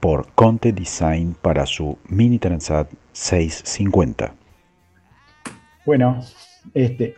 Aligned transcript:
por 0.00 0.32
Conte 0.34 0.72
Design 0.72 1.36
para 1.40 1.66
su 1.66 1.98
Mini 2.08 2.38
Transat 2.38 2.90
650. 3.12 4.34
Bueno, 5.84 6.20
este, 6.74 7.14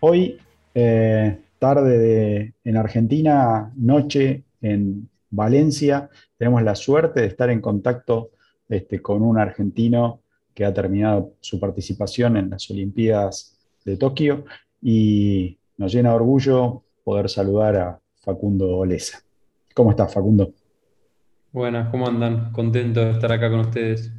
hoy 0.00 0.38
eh, 0.74 1.40
tarde 1.58 2.54
en 2.62 2.76
Argentina, 2.76 3.72
noche 3.74 4.44
en 4.60 5.08
Valencia, 5.30 6.10
tenemos 6.36 6.62
la 6.62 6.74
suerte 6.74 7.22
de 7.22 7.26
estar 7.26 7.50
en 7.50 7.60
contacto 7.60 8.30
este, 8.68 9.00
con 9.00 9.22
un 9.22 9.38
argentino 9.38 10.20
que 10.54 10.64
ha 10.64 10.72
terminado 10.72 11.32
su 11.40 11.58
participación 11.58 12.36
en 12.36 12.50
las 12.50 12.70
Olimpiadas 12.70 13.58
de 13.84 13.96
Tokio 13.96 14.44
y 14.82 15.58
nos 15.76 15.92
llena 15.92 16.10
de 16.10 16.16
orgullo 16.16 16.82
poder 17.04 17.28
saludar 17.28 17.76
a 17.76 18.00
Facundo 18.16 18.78
Olesa. 18.78 19.22
¿Cómo 19.74 19.90
estás, 19.90 20.12
Facundo? 20.12 20.52
Buenas, 21.56 21.88
¿cómo 21.88 22.06
andan? 22.06 22.52
Contento 22.52 23.00
de 23.00 23.12
estar 23.12 23.32
acá 23.32 23.48
con 23.48 23.60
ustedes. 23.60 24.12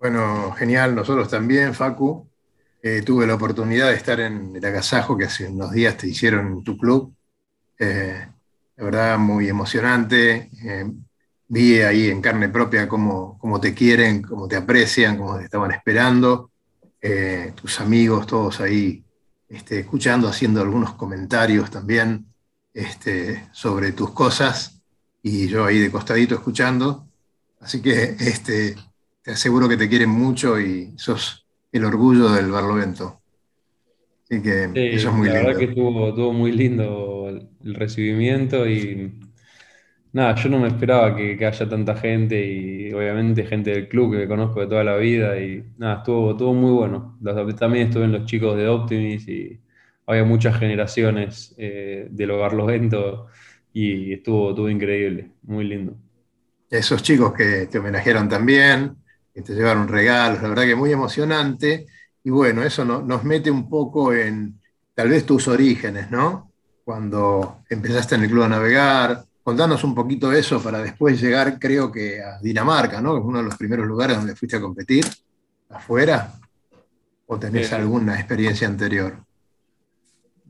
Bueno, 0.00 0.50
genial, 0.52 0.94
nosotros 0.94 1.28
también, 1.28 1.74
Facu. 1.74 2.30
Eh, 2.82 3.02
tuve 3.02 3.26
la 3.26 3.34
oportunidad 3.34 3.90
de 3.90 3.96
estar 3.96 4.18
en 4.18 4.56
el 4.56 4.64
agasajo 4.64 5.18
que 5.18 5.26
hace 5.26 5.48
unos 5.48 5.70
días 5.72 5.98
te 5.98 6.08
hicieron 6.08 6.46
en 6.46 6.64
tu 6.64 6.78
club. 6.78 7.14
Eh, 7.78 8.26
la 8.76 8.84
verdad, 8.84 9.18
muy 9.18 9.50
emocionante. 9.50 10.48
Eh, 10.64 10.90
vi 11.48 11.82
ahí 11.82 12.08
en 12.08 12.22
carne 12.22 12.48
propia 12.48 12.88
cómo, 12.88 13.36
cómo, 13.38 13.60
te 13.60 13.74
quieren, 13.74 14.22
cómo 14.22 14.48
te 14.48 14.56
aprecian, 14.56 15.18
cómo 15.18 15.36
te 15.36 15.44
estaban 15.44 15.72
esperando. 15.72 16.52
tus 17.54 17.80
amigos, 17.80 18.26
todos 18.26 18.62
ahí 18.62 19.04
este, 19.46 19.80
escuchando, 19.80 20.26
haciendo 20.26 20.62
algunos 20.62 20.94
comentarios 20.94 21.70
también 21.70 22.32
este, 22.72 23.46
sobre 23.52 23.92
tus 23.92 24.12
cosas 24.12 24.81
y 25.22 25.48
yo 25.48 25.64
ahí 25.64 25.78
de 25.78 25.90
costadito 25.90 26.34
escuchando. 26.34 27.06
Así 27.60 27.80
que 27.80 28.16
este, 28.18 28.74
te 29.22 29.30
aseguro 29.30 29.68
que 29.68 29.76
te 29.76 29.88
quieren 29.88 30.10
mucho 30.10 30.60
y 30.60 30.92
sos 30.96 31.46
el 31.70 31.84
orgullo 31.84 32.30
del 32.30 32.50
Barlovento. 32.50 33.20
Así 34.24 34.42
que 34.42 34.64
eso 34.94 35.10
es 35.10 35.14
muy 35.14 35.28
la 35.28 35.34
lindo. 35.34 35.46
verdad 35.48 35.58
que 35.58 35.64
estuvo, 35.66 36.32
muy 36.32 36.52
lindo 36.52 37.28
el 37.28 37.74
recibimiento 37.74 38.66
y 38.66 39.12
nada, 40.12 40.34
yo 40.34 40.48
no 40.48 40.58
me 40.58 40.68
esperaba 40.68 41.14
que, 41.14 41.38
haya 41.44 41.68
tanta 41.68 41.94
gente 41.96 42.44
y 42.44 42.92
obviamente 42.92 43.44
gente 43.44 43.70
del 43.70 43.88
club 43.88 44.16
que 44.16 44.28
conozco 44.28 44.60
de 44.60 44.66
toda 44.66 44.84
la 44.84 44.96
vida 44.96 45.38
y 45.40 45.64
nada, 45.78 45.98
estuvo, 45.98 46.32
estuvo 46.32 46.54
muy 46.54 46.72
bueno. 46.72 47.18
También 47.58 47.88
estuve 47.88 48.04
en 48.04 48.12
los 48.12 48.24
chicos 48.24 48.56
de 48.56 48.68
Optimis 48.68 49.28
y 49.28 49.60
había 50.06 50.24
muchas 50.24 50.58
generaciones 50.58 51.54
eh, 51.58 52.08
del 52.10 52.32
Barlovento 52.32 53.28
y 53.72 54.12
estuvo, 54.12 54.50
estuvo 54.50 54.68
increíble, 54.68 55.30
muy 55.42 55.64
lindo. 55.64 55.94
Esos 56.68 57.02
chicos 57.02 57.32
que 57.32 57.66
te 57.66 57.78
homenajearon 57.78 58.28
también, 58.28 58.96
que 59.34 59.42
te 59.42 59.54
llevaron 59.54 59.88
regalos, 59.88 60.42
la 60.42 60.48
verdad 60.48 60.64
que 60.64 60.74
muy 60.74 60.92
emocionante. 60.92 61.86
Y 62.24 62.30
bueno, 62.30 62.62
eso 62.62 62.84
nos 62.84 63.24
mete 63.24 63.50
un 63.50 63.68
poco 63.68 64.12
en 64.12 64.60
tal 64.94 65.08
vez 65.08 65.24
tus 65.26 65.48
orígenes, 65.48 66.10
¿no? 66.10 66.50
Cuando 66.84 67.62
empezaste 67.68 68.14
en 68.14 68.22
el 68.22 68.30
club 68.30 68.44
a 68.44 68.48
navegar. 68.48 69.24
Contanos 69.42 69.82
un 69.82 69.94
poquito 69.94 70.32
eso 70.32 70.62
para 70.62 70.80
después 70.80 71.20
llegar, 71.20 71.58
creo 71.58 71.90
que 71.90 72.22
a 72.22 72.38
Dinamarca, 72.40 73.00
¿no? 73.00 73.14
Que 73.14 73.20
es 73.20 73.24
uno 73.24 73.38
de 73.38 73.44
los 73.44 73.56
primeros 73.56 73.86
lugares 73.86 74.16
donde 74.16 74.36
fuiste 74.36 74.56
a 74.56 74.60
competir, 74.60 75.04
afuera. 75.68 76.32
¿O 77.26 77.38
tenés 77.38 77.72
alguna 77.72 78.14
experiencia 78.16 78.68
anterior? 78.68 79.16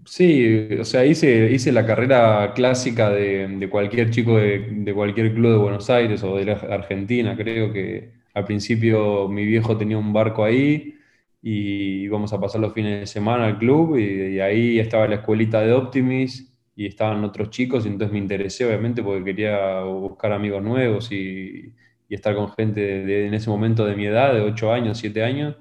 Sí, 0.05 0.69
o 0.81 0.85
sea, 0.85 1.05
hice, 1.07 1.53
hice 1.53 1.71
la 1.71 1.87
carrera 1.87 2.53
clásica 2.55 3.09
de, 3.11 3.69
cualquier 3.71 4.11
chico 4.11 4.37
de, 4.37 4.93
cualquier 4.95 5.33
club 5.33 5.53
de 5.53 5.59
Buenos 5.59 5.91
Aires 5.91 6.23
o 6.25 6.37
de 6.37 6.51
Argentina. 6.53 7.37
Creo 7.37 7.73
que 7.73 8.11
al 8.35 8.45
principio 8.45 9.29
mi 9.29 9.45
viejo 9.47 9.77
tenía 9.77 9.97
un 9.99 10.13
barco 10.13 10.45
ahí 10.45 10.97
y 11.41 12.03
íbamos 12.05 12.33
a 12.33 12.41
pasar 12.41 12.61
los 12.61 12.73
fines 12.73 13.01
de 13.01 13.07
semana 13.07 13.47
al 13.47 13.59
club 13.59 13.97
y, 13.97 14.41
ahí 14.41 14.81
estaba 14.81 15.07
la 15.07 15.17
escuelita 15.17 15.61
de 15.61 15.73
Optimis 15.73 16.53
y 16.75 16.87
estaban 16.87 17.23
otros 17.25 17.51
chicos 17.51 17.85
y 17.85 17.89
entonces 17.89 18.13
me 18.13 18.19
interesé 18.19 18.65
obviamente 18.67 19.03
porque 19.03 19.25
quería 19.25 19.83
buscar 19.85 20.33
amigos 20.33 20.63
nuevos 20.63 21.13
y, 21.13 21.75
estar 22.09 22.35
con 22.35 22.53
gente 22.53 22.81
de, 22.81 23.27
en 23.27 23.35
ese 23.35 23.49
momento 23.49 23.87
de 23.87 23.97
mi 23.97 24.05
edad, 24.07 24.35
de 24.35 24.43
8 24.43 24.71
años, 24.73 24.99
7 24.99 25.25
años. 25.25 25.57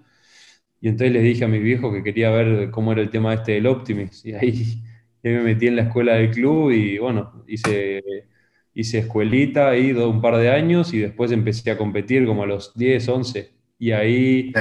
Y 0.82 0.90
entonces 0.90 1.14
les 1.14 1.24
dije 1.24 1.46
a 1.46 1.48
mi 1.48 1.60
viejo 1.60 1.94
que 1.94 2.04
quería 2.04 2.32
ver 2.32 2.72
cómo 2.72 2.92
era 2.92 3.02
el 3.02 3.12
tema 3.12 3.36
este 3.36 3.54
del 3.54 3.68
Optimis. 3.68 4.26
Y 4.26 4.34
ahí, 4.34 4.82
me 5.24 5.42
metí 5.44 5.68
en 5.68 5.76
la 5.76 5.84
escuela 5.84 6.16
del 6.16 6.32
club 6.32 6.72
y 6.72 6.98
bueno, 6.98 7.44
hice, 7.48 8.04
hice 8.74 9.00
escuelita 9.00 9.70
ahí 9.70 9.92
un 9.92 10.22
par 10.22 10.38
de 10.38 10.50
años 10.50 10.92
y 10.94 11.00
después 11.00 11.32
empecé 11.32 11.70
a 11.70 11.78
competir 11.78 12.26
como 12.26 12.42
a 12.44 12.48
los 12.48 12.76
10, 12.76 13.08
11. 13.08 13.52
Y 13.78 13.92
ahí 13.92 14.52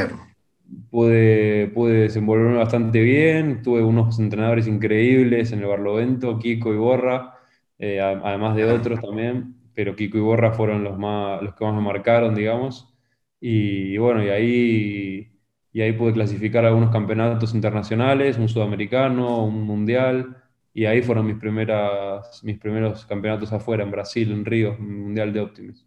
pude, 0.91 1.69
pude 1.69 2.03
desenvolverme 2.03 2.59
bastante 2.59 3.01
bien. 3.01 3.63
Tuve 3.63 3.83
unos 3.83 4.19
entrenadores 4.19 4.67
increíbles 4.67 5.53
en 5.53 5.61
el 5.61 5.67
Barlovento, 5.67 6.39
Kiko 6.39 6.75
y 6.75 6.77
Borra, 6.77 7.39
eh, 7.79 7.99
además 8.01 8.57
de 8.57 8.67
otros 8.67 9.01
también. 9.01 9.55
Pero 9.75 9.97
Kiko 9.97 10.19
y 10.19 10.21
Borra 10.21 10.53
fueron 10.53 10.85
los, 10.85 10.99
más, 10.99 11.41
los 11.43 11.55
que 11.55 11.65
más 11.65 11.75
me 11.75 11.81
marcaron, 11.81 12.35
digamos. 12.35 12.95
Y 13.41 13.97
bueno, 13.97 14.23
y 14.23 14.29
ahí 14.29 15.30
y 15.73 15.81
ahí 15.83 15.93
pude 15.93 16.13
clasificar 16.13 16.65
algunos 16.65 16.91
campeonatos 16.91 17.55
internacionales, 17.55 18.39
un 18.39 18.49
sudamericano, 18.49 19.45
un 19.45 19.63
mundial, 19.63 20.37
y 20.75 20.85
ahí 20.85 21.03
fueron 21.03 21.27
mis, 21.27 21.37
primeras, 21.37 22.43
mis 22.45 22.59
primeros 22.59 23.07
campeonatos 23.07 23.53
afuera, 23.53 23.85
en 23.85 23.91
Brasil, 23.91 24.33
en 24.33 24.45
Río, 24.45 24.77
un 24.79 25.01
mundial 25.03 25.33
de 25.33 25.41
Optimis. 25.41 25.87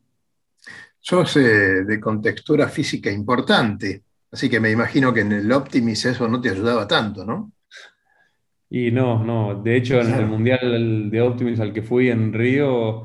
Sos 1.00 1.36
eh, 1.38 1.84
de 1.84 2.00
contextura 2.00 2.70
física 2.70 3.12
importante, 3.12 4.04
así 4.32 4.50
que 4.50 4.60
me 4.60 4.72
imagino 4.72 5.14
que 5.14 5.22
en 5.22 5.34
el 5.34 5.52
Optimis 5.52 6.06
eso 6.06 6.28
no 6.28 6.40
te 6.40 6.50
ayudaba 6.50 6.88
tanto, 6.88 7.26
¿no? 7.26 7.52
Y 8.70 8.90
no, 8.90 9.24
no, 9.24 9.62
de 9.62 9.76
hecho 9.78 10.02
en 10.02 10.14
el 10.14 10.26
mundial 10.26 11.12
de 11.12 11.22
Optimis 11.22 11.60
al 11.60 11.74
que 11.74 11.84
fui 11.84 12.10
en 12.10 12.34
Río 12.34 13.04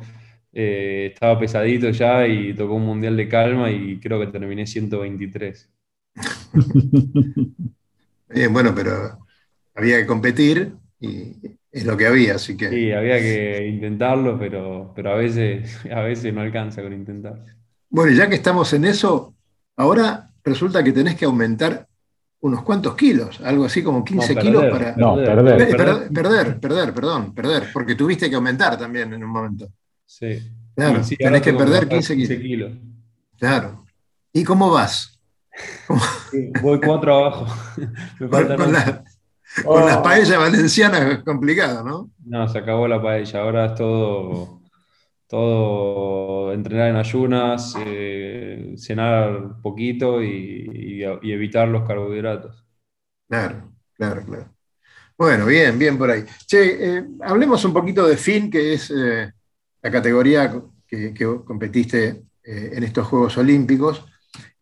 eh, 0.53 1.11
estaba 1.12 1.38
pesadito 1.38 1.91
ya 1.91 2.27
y 2.27 2.55
tocó 2.55 2.75
un 2.75 2.87
mundial 2.87 3.17
de 3.17 3.28
calma 3.28 3.71
y 3.71 4.00
creo 4.00 4.19
que 4.19 4.28
terminé 4.28 4.67
123. 4.67 5.71
Bien, 8.29 8.53
bueno, 8.53 8.75
pero 8.75 9.19
había 9.75 9.99
que 9.99 10.06
competir 10.06 10.75
y 11.01 11.37
es 11.71 11.84
lo 11.84 11.97
que 11.97 12.06
había, 12.06 12.34
así 12.34 12.56
que. 12.56 12.69
Sí, 12.69 12.93
había 12.93 13.19
que 13.19 13.67
intentarlo, 13.67 14.39
pero, 14.39 14.93
pero 14.95 15.12
a, 15.12 15.15
veces, 15.15 15.79
a 15.93 16.01
veces 16.01 16.33
no 16.34 16.41
alcanza 16.41 16.83
con 16.83 16.93
intentar. 16.93 17.45
Bueno, 17.91 18.12
ya 18.12 18.29
que 18.29 18.34
estamos 18.34 18.73
en 18.73 18.84
eso, 18.84 19.34
ahora 19.77 20.31
resulta 20.45 20.83
que 20.83 20.93
tenés 20.93 21.15
que 21.15 21.25
aumentar 21.25 21.87
unos 22.41 22.62
cuantos 22.62 22.95
kilos, 22.95 23.41
algo 23.41 23.65
así 23.65 23.83
como 23.83 24.05
15 24.05 24.37
kilos 24.37 24.65
para. 24.67 24.95
No, 24.97 25.17
perder. 25.17 25.69
Perder, 25.71 26.09
perder, 26.12 26.61
perder, 26.61 26.95
perdón, 26.95 27.35
perder, 27.35 27.65
porque 27.73 27.95
tuviste 27.95 28.29
que 28.29 28.37
aumentar 28.37 28.79
también 28.79 29.12
en 29.12 29.25
un 29.25 29.31
momento. 29.31 29.69
Sí. 30.05 30.39
Claro, 30.75 31.00
tenés 31.19 31.43
que 31.43 31.53
perder 31.53 31.89
15 31.89 32.17
kilos. 32.41 32.73
Claro. 33.37 33.85
¿Y 34.33 34.45
cómo 34.45 34.71
vas? 34.71 35.18
Voy 36.62 36.81
cuatro 36.81 37.14
abajo. 37.14 37.46
con, 39.64 39.87
las 39.87 39.96
oh. 39.96 40.02
paellas 40.02 40.38
valencianas 40.38 41.00
es 41.12 41.19
complicado, 41.25 41.82
¿no? 41.82 42.10
No, 42.25 42.49
se 42.49 42.58
acabó 42.58 42.87
la 42.87 43.00
paella. 43.00 43.40
Ahora 43.40 43.66
es 43.66 43.75
todo, 43.75 44.62
todo 45.26 46.52
entrenar 46.52 46.90
en 46.90 46.96
ayunas, 46.96 47.75
eh, 47.78 48.75
cenar 48.76 49.60
poquito 49.62 50.22
y, 50.22 51.02
evitar 51.22 51.69
los 51.69 51.87
carbohidratos. 51.87 52.64
Claro, 53.28 53.72
claro, 53.94 54.25
claro. 54.25 54.54
Bueno, 55.16 55.46
bien, 55.46 55.78
bien 55.78 55.99
por 55.99 56.11
ahí. 56.11 56.25
Che, 56.46 56.99
eh, 56.99 57.04
hablemos 57.22 57.64
un 57.64 57.72
poquito 57.72 58.06
de 58.06 58.16
FIN, 58.16 58.50
que 58.50 58.75
es 58.75 58.90
eh, 58.90 59.32
la 59.82 59.90
categoría 59.90 60.62
que, 60.87 61.12
que 61.12 61.25
competiste 61.44 62.22
en 62.44 62.82
estos 62.82 63.06
Juegos 63.06 63.37
Olímpicos. 63.37 64.06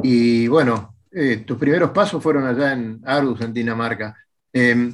Y 0.02 0.48
bueno, 0.48 0.96
eh, 1.10 1.38
tus 1.46 1.56
primeros 1.56 1.92
pasos 1.92 2.22
fueron 2.22 2.46
allá 2.46 2.72
en 2.72 3.00
Arus, 3.04 3.40
en 3.40 3.54
Dinamarca. 3.54 4.14
Em, 4.52 4.92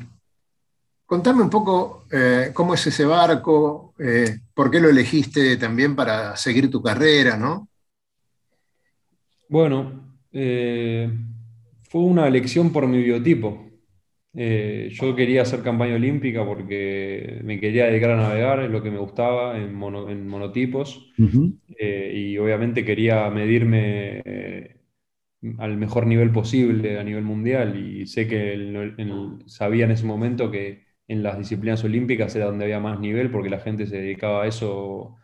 contame 1.05 1.43
un 1.43 1.51
poco 1.51 2.05
eh, 2.13 2.51
cómo 2.55 2.75
es 2.75 2.87
ese 2.87 3.05
barco, 3.05 3.95
eh, 3.99 4.39
por 4.55 4.71
qué 4.71 4.79
lo 4.79 4.89
elegiste 4.89 5.57
también 5.57 5.97
para 5.97 6.37
seguir 6.37 6.71
tu 6.71 6.81
carrera, 6.81 7.37
¿no? 7.37 7.69
Bueno, 9.49 10.17
fue 10.31 12.01
una 12.01 12.27
elección 12.27 12.73
por 12.73 12.87
mi 12.87 13.03
biotipo. 13.03 13.72
Eh, 14.35 14.89
yo 14.93 15.15
quería 15.15 15.43
hacer 15.43 15.63
campaña 15.63 15.95
olímpica 15.95 16.45
porque 16.45 17.41
me 17.45 17.61
quería 17.61 17.87
dedicar 17.87 18.13
a 18.13 18.17
navegar, 18.17 18.63
es 18.63 18.71
lo 18.71 18.83
que 18.83 18.91
me 18.91 18.99
gustaba 18.99 19.59
en, 19.59 19.75
monotipos. 19.75 21.13
Eh, 21.79 22.13
y 22.15 22.39
obviamente 22.39 22.85
quería 22.85 23.29
medirme 23.31 24.81
al 25.59 25.77
mejor 25.77 26.07
nivel 26.07 26.31
posible 26.31 26.99
a 26.99 27.05
nivel 27.05 27.25
mundial. 27.25 27.77
Y 27.79 28.07
sé 28.07 28.27
que 28.27 28.95
sabía 29.47 29.85
en 29.85 29.91
ese 29.91 30.07
momento 30.07 30.51
que 30.51 30.85
en 31.09 31.23
las 31.23 31.39
disciplinas 31.39 31.85
olímpicas 31.85 32.35
era 32.37 32.47
donde 32.47 32.65
había 32.65 32.81
más 32.81 33.01
nivel 33.01 33.31
porque 33.31 33.51
la 33.51 33.61
gente 33.61 33.87
se 33.87 33.99
dedicaba 33.99 34.45
a 34.45 34.47
eso 34.47 35.17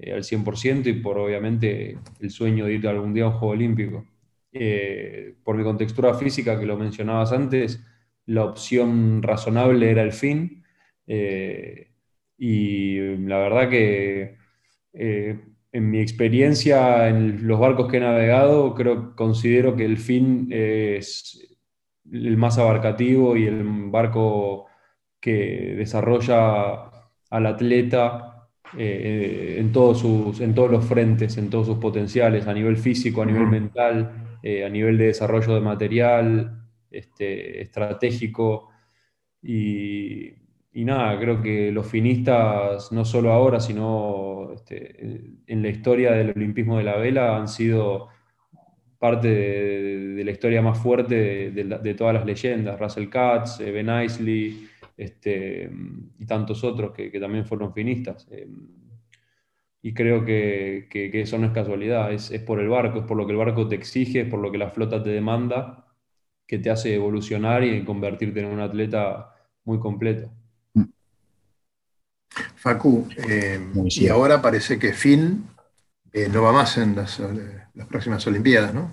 al 0.00 0.22
100% 0.22 0.88
y 0.88 0.94
por 0.94 1.18
obviamente 1.18 1.98
el 2.20 2.30
sueño 2.30 2.66
de 2.66 2.74
ir 2.74 2.86
algún 2.86 3.14
día 3.14 3.24
a 3.24 3.28
un 3.28 3.32
Juego 3.34 3.52
Olímpico. 3.52 4.06
Eh, 4.52 5.34
por 5.44 5.56
mi 5.56 5.64
contextura 5.64 6.14
física 6.14 6.58
que 6.58 6.66
lo 6.66 6.76
mencionabas 6.76 7.32
antes, 7.32 7.84
la 8.28 8.44
opción 8.44 9.22
razonable 9.22 9.90
era 9.90 10.02
el 10.02 10.12
fin. 10.12 10.64
Eh, 11.06 11.88
y 12.36 13.16
la 13.18 13.38
verdad 13.38 13.68
que 13.70 14.36
eh, 14.92 15.40
en 15.72 15.90
mi 15.90 16.00
experiencia 16.00 17.08
en 17.08 17.46
los 17.46 17.58
barcos 17.58 17.90
que 17.90 17.96
he 17.96 18.00
navegado, 18.00 18.74
creo, 18.74 19.16
considero 19.16 19.76
que 19.76 19.84
el 19.84 19.98
fin 19.98 20.48
es 20.50 21.56
el 22.12 22.36
más 22.36 22.58
abarcativo 22.58 23.36
y 23.36 23.46
el 23.46 23.64
barco 23.90 24.66
que 25.20 25.74
desarrolla 25.76 26.90
al 27.30 27.46
atleta 27.46 28.48
en, 28.76 29.72
todos 29.72 30.00
sus, 30.00 30.40
en 30.40 30.54
todos 30.54 30.70
los 30.70 30.84
frentes, 30.84 31.38
en 31.38 31.50
todos 31.50 31.66
sus 31.66 31.78
potenciales, 31.78 32.46
a 32.46 32.54
nivel 32.54 32.76
físico, 32.76 33.22
a 33.22 33.26
nivel 33.26 33.46
mental, 33.46 34.38
eh, 34.42 34.64
a 34.64 34.68
nivel 34.68 34.98
de 34.98 35.06
desarrollo 35.06 35.54
de 35.54 35.60
material, 35.60 36.57
este, 36.90 37.60
estratégico. 37.62 38.70
Y, 39.42 40.34
nada, 40.72 41.18
creo 41.18 41.42
que 41.42 41.72
los 41.72 41.86
finistas, 41.86 42.92
no 42.92 43.04
solo 43.04 43.32
ahora, 43.32 43.60
sino 43.60 44.52
este, 44.54 45.34
en 45.46 45.62
la 45.62 45.68
historia 45.68 46.12
del 46.12 46.30
olimpismo 46.30 46.78
de 46.78 46.84
la 46.84 46.96
vela, 46.96 47.36
han 47.36 47.48
sido 47.48 48.08
parte 48.98 49.28
de, 49.28 50.24
la 50.24 50.30
historia 50.30 50.62
más 50.62 50.78
fuerte 50.78 51.50
de, 51.50 51.94
todas 51.94 52.14
las 52.14 52.26
leyendas, 52.26 52.78
Russell 52.78 53.08
Katz, 53.08 53.58
Ben 53.58 53.88
Isley 54.04 54.68
este, 54.96 55.70
y 56.18 56.26
tantos 56.26 56.64
otros 56.64 56.92
que, 56.92 57.10
también 57.20 57.46
fueron 57.46 57.72
finistas. 57.72 58.26
Eh, 58.30 58.48
y 59.80 59.94
creo 59.94 60.24
que, 60.24 60.88
eso 61.14 61.38
no 61.38 61.46
es 61.46 61.52
casualidad, 61.52 62.12
es, 62.12 62.30
por 62.40 62.60
el 62.60 62.68
barco, 62.68 62.98
es 63.00 63.04
por 63.04 63.16
lo 63.16 63.26
que 63.26 63.32
el 63.32 63.38
barco 63.38 63.68
te 63.68 63.76
exige, 63.76 64.22
es 64.22 64.28
por 64.28 64.40
lo 64.40 64.50
que 64.50 64.58
la 64.58 64.70
flota 64.70 65.02
te 65.02 65.10
demanda, 65.10 65.86
que 66.48 66.58
te 66.58 66.70
hace 66.70 66.94
evolucionar 66.94 67.62
y 67.62 67.84
convertirte 67.84 68.40
en 68.40 68.46
un 68.46 68.60
atleta 68.60 69.34
muy 69.64 69.78
completo. 69.78 70.30
Facu, 72.56 73.06
eh, 73.28 73.60
y 73.74 74.08
ahora 74.08 74.42
parece 74.42 74.78
que 74.78 74.92
Finn 74.92 75.44
eh, 76.12 76.28
no 76.32 76.42
va 76.42 76.52
más 76.52 76.78
en 76.78 76.96
las, 76.96 77.22
próximas 77.88 78.26
Olimpiadas, 78.26 78.74
¿no? 78.74 78.90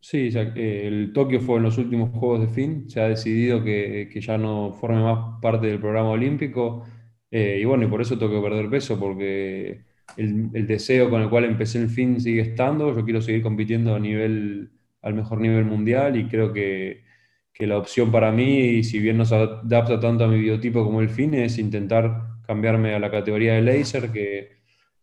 Sí, 0.00 0.30
eh, 0.34 0.82
el 0.86 1.12
Tokio 1.12 1.40
fue 1.40 1.56
en 1.56 1.62
los 1.62 1.78
últimos 1.78 2.10
Juegos 2.10 2.40
de 2.40 2.48
Finn, 2.48 2.90
se 2.90 3.00
ha 3.00 3.08
decidido 3.08 3.64
que, 3.64 4.10
ya 4.20 4.36
no 4.36 4.72
forme 4.72 5.00
más 5.02 5.40
parte 5.40 5.68
del 5.68 5.80
programa 5.80 6.10
olímpico, 6.10 6.84
y 7.30 7.64
bueno, 7.64 7.84
y 7.84 7.88
por 7.88 8.00
eso 8.00 8.18
tengo 8.18 8.32
que 8.32 8.48
perder 8.48 8.70
peso, 8.70 8.98
porque 8.98 9.84
el, 10.16 10.66
deseo 10.66 11.10
con 11.10 11.22
el 11.22 11.28
cual 11.28 11.44
empecé 11.44 11.80
el 11.82 11.88
fin 11.88 12.20
sigue 12.20 12.40
estando. 12.40 12.94
Yo 12.94 13.04
quiero 13.04 13.20
seguir 13.20 13.42
compitiendo 13.42 13.94
a 13.94 14.00
nivel, 14.00 14.70
al 15.06 15.14
mejor 15.14 15.40
nivel 15.40 15.64
mundial 15.64 16.16
y 16.16 16.26
creo 16.26 16.52
que, 16.52 17.04
que 17.52 17.66
la 17.66 17.78
opción 17.78 18.10
para 18.10 18.32
mí, 18.32 18.82
si 18.82 18.98
bien 18.98 19.16
no 19.16 19.24
se 19.24 19.34
adapta 19.34 20.00
tanto 20.00 20.24
a 20.24 20.28
mi 20.28 20.38
biotipo 20.38 20.84
como 20.84 21.00
el 21.00 21.08
fin, 21.08 21.34
es 21.34 21.58
intentar 21.58 22.40
cambiarme 22.46 22.94
a 22.94 22.98
la 22.98 23.10
categoría 23.10 23.54
de 23.54 23.62
laser, 23.62 24.10
que, 24.10 24.58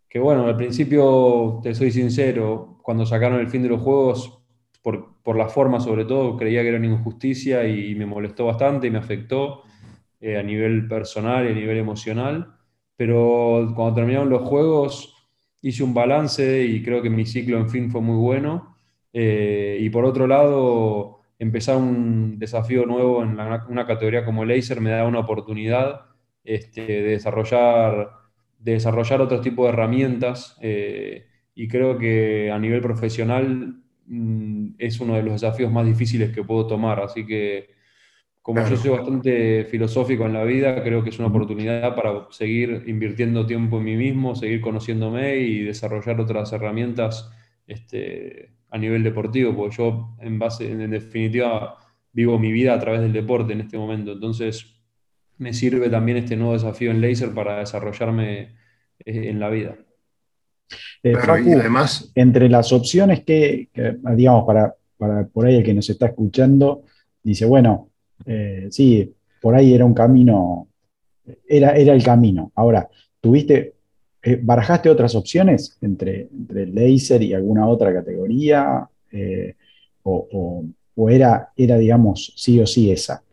que 0.07 0.19
bueno, 0.19 0.45
al 0.45 0.55
principio, 0.55 1.59
te 1.63 1.73
soy 1.73 1.91
sincero, 1.91 2.79
cuando 2.83 3.05
sacaron 3.05 3.39
el 3.39 3.47
fin 3.47 3.63
de 3.63 3.69
los 3.69 3.81
juegos, 3.81 4.39
por, 4.81 5.21
por 5.23 5.37
la 5.37 5.47
forma 5.47 5.79
sobre 5.79 6.05
todo, 6.05 6.37
creía 6.37 6.61
que 6.61 6.69
era 6.69 6.77
una 6.77 6.87
injusticia 6.87 7.67
y 7.67 7.95
me 7.95 8.05
molestó 8.05 8.45
bastante 8.45 8.87
y 8.87 8.91
me 8.91 8.99
afectó 8.99 9.63
eh, 10.19 10.37
a 10.37 10.43
nivel 10.43 10.87
personal 10.87 11.47
y 11.47 11.51
a 11.51 11.55
nivel 11.55 11.77
emocional 11.77 12.53
pero 12.95 13.71
cuando 13.75 13.95
terminaron 13.95 14.29
los 14.29 14.47
juegos 14.47 15.13
hice 15.61 15.83
un 15.83 15.93
balance 15.93 16.63
y 16.63 16.83
creo 16.83 17.01
que 17.01 17.09
mi 17.09 17.25
ciclo 17.25 17.57
en 17.57 17.69
fin 17.69 17.89
fue 17.89 18.01
muy 18.01 18.17
bueno. 18.17 18.72
Eh, 19.13 19.77
y 19.79 19.89
por 19.89 20.05
otro 20.05 20.27
lado, 20.27 21.21
empezar 21.39 21.77
un 21.77 22.39
desafío 22.39 22.85
nuevo 22.85 23.23
en 23.23 23.37
una 23.69 23.85
categoría 23.85 24.25
como 24.25 24.43
Laser 24.43 24.81
me 24.81 24.89
da 24.89 25.05
una 25.05 25.19
oportunidad 25.19 26.01
este, 26.43 26.81
de, 26.81 27.01
desarrollar, 27.03 28.09
de 28.59 28.73
desarrollar 28.73 29.21
otro 29.21 29.39
tipo 29.39 29.63
de 29.63 29.69
herramientas 29.69 30.57
eh, 30.61 31.27
y 31.55 31.67
creo 31.67 31.97
que 31.97 32.51
a 32.51 32.59
nivel 32.59 32.81
profesional 32.81 33.81
mm, 34.07 34.75
es 34.77 34.99
uno 34.99 35.15
de 35.15 35.23
los 35.23 35.41
desafíos 35.41 35.71
más 35.71 35.85
difíciles 35.85 36.31
que 36.31 36.43
puedo 36.43 36.67
tomar. 36.67 36.99
Así 36.99 37.25
que 37.25 37.69
como 38.41 38.67
yo 38.67 38.75
soy 38.75 38.91
bastante 38.91 39.63
filosófico 39.65 40.25
en 40.25 40.33
la 40.33 40.43
vida, 40.43 40.83
creo 40.83 41.01
que 41.01 41.11
es 41.11 41.19
una 41.19 41.29
oportunidad 41.29 41.95
para 41.95 42.27
seguir 42.31 42.83
invirtiendo 42.87 43.45
tiempo 43.45 43.77
en 43.77 43.85
mí 43.85 43.95
mismo, 43.95 44.35
seguir 44.35 44.59
conociéndome 44.59 45.37
y 45.37 45.63
desarrollar 45.63 46.19
otras 46.19 46.51
herramientas 46.51 47.31
este, 47.67 48.51
a 48.73 48.77
nivel 48.79 49.03
deportivo, 49.03 49.55
porque 49.55 49.77
yo 49.77 50.15
en 50.19 50.39
base, 50.39 50.69
en 50.69 50.89
definitiva, 50.89 51.77
vivo 52.11 52.39
mi 52.39 52.51
vida 52.51 52.73
a 52.73 52.79
través 52.79 53.01
del 53.01 53.13
deporte 53.13 53.53
en 53.53 53.61
este 53.61 53.77
momento. 53.77 54.13
Entonces, 54.13 54.65
me 55.37 55.53
sirve 55.53 55.91
también 55.91 56.17
este 56.17 56.35
nuevo 56.35 56.53
desafío 56.53 56.89
en 56.89 56.99
Laser 56.99 57.35
para 57.35 57.59
desarrollarme 57.59 58.55
eh, 59.05 59.29
en 59.29 59.39
la 59.39 59.51
vida. 59.51 59.75
Eh, 61.03 61.13
y 61.45 61.51
además, 61.51 62.11
entre 62.15 62.49
las 62.49 62.73
opciones 62.73 63.23
que, 63.23 63.69
digamos, 64.15 64.43
para, 64.43 64.73
para 64.97 65.27
por 65.27 65.45
ahí 65.45 65.57
el 65.57 65.63
que 65.63 65.75
nos 65.75 65.87
está 65.87 66.07
escuchando, 66.07 66.81
dice, 67.21 67.45
bueno, 67.45 67.89
eh, 68.25 68.69
sí, 68.71 69.13
por 69.39 69.53
ahí 69.53 69.75
era 69.75 69.85
un 69.85 69.93
camino, 69.93 70.67
era, 71.47 71.73
era 71.73 71.93
el 71.93 72.03
camino. 72.03 72.51
Ahora, 72.55 72.89
¿tuviste, 73.21 73.72
eh, 74.23 74.39
barajaste 74.41 74.89
otras 74.89 75.15
opciones 75.15 75.77
entre, 75.81 76.29
entre 76.31 76.63
el 76.63 76.73
laser 76.73 77.21
y 77.21 77.33
alguna 77.33 77.67
otra 77.67 77.93
categoría? 77.93 78.87
Eh, 79.11 79.55
o, 80.03 80.65
era, 81.09 81.51
era, 81.55 81.77
digamos, 81.77 82.33
sí 82.35 82.59
o 82.59 82.67
sí 82.67 82.91
esa? 82.91 83.23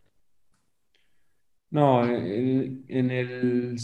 No, 1.71 2.05
en, 2.05 2.85
el, 2.89 3.77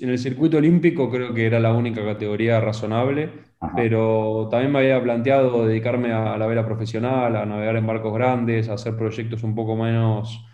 en 0.00 0.08
el 0.10 0.18
circuito 0.18 0.58
olímpico 0.58 1.10
creo 1.10 1.34
que 1.34 1.46
era 1.46 1.58
la 1.58 1.72
única 1.72 2.04
categoría 2.04 2.60
razonable, 2.60 3.30
pero 3.74 4.48
también 4.50 4.72
me 4.72 4.78
había 4.80 5.02
planteado 5.02 5.66
dedicarme 5.66 6.12
a 6.12 6.36
la 6.36 6.46
vela 6.46 6.64
profesional, 6.64 7.34
a 7.34 7.46
navegar 7.46 7.76
en 7.76 7.86
barcos 7.86 8.14
grandes, 8.14 8.68
a 8.68 8.74
hacer 8.74 8.96
proyectos 8.96 9.42
un 9.42 9.54
poco 9.54 9.74
menos 9.74 10.44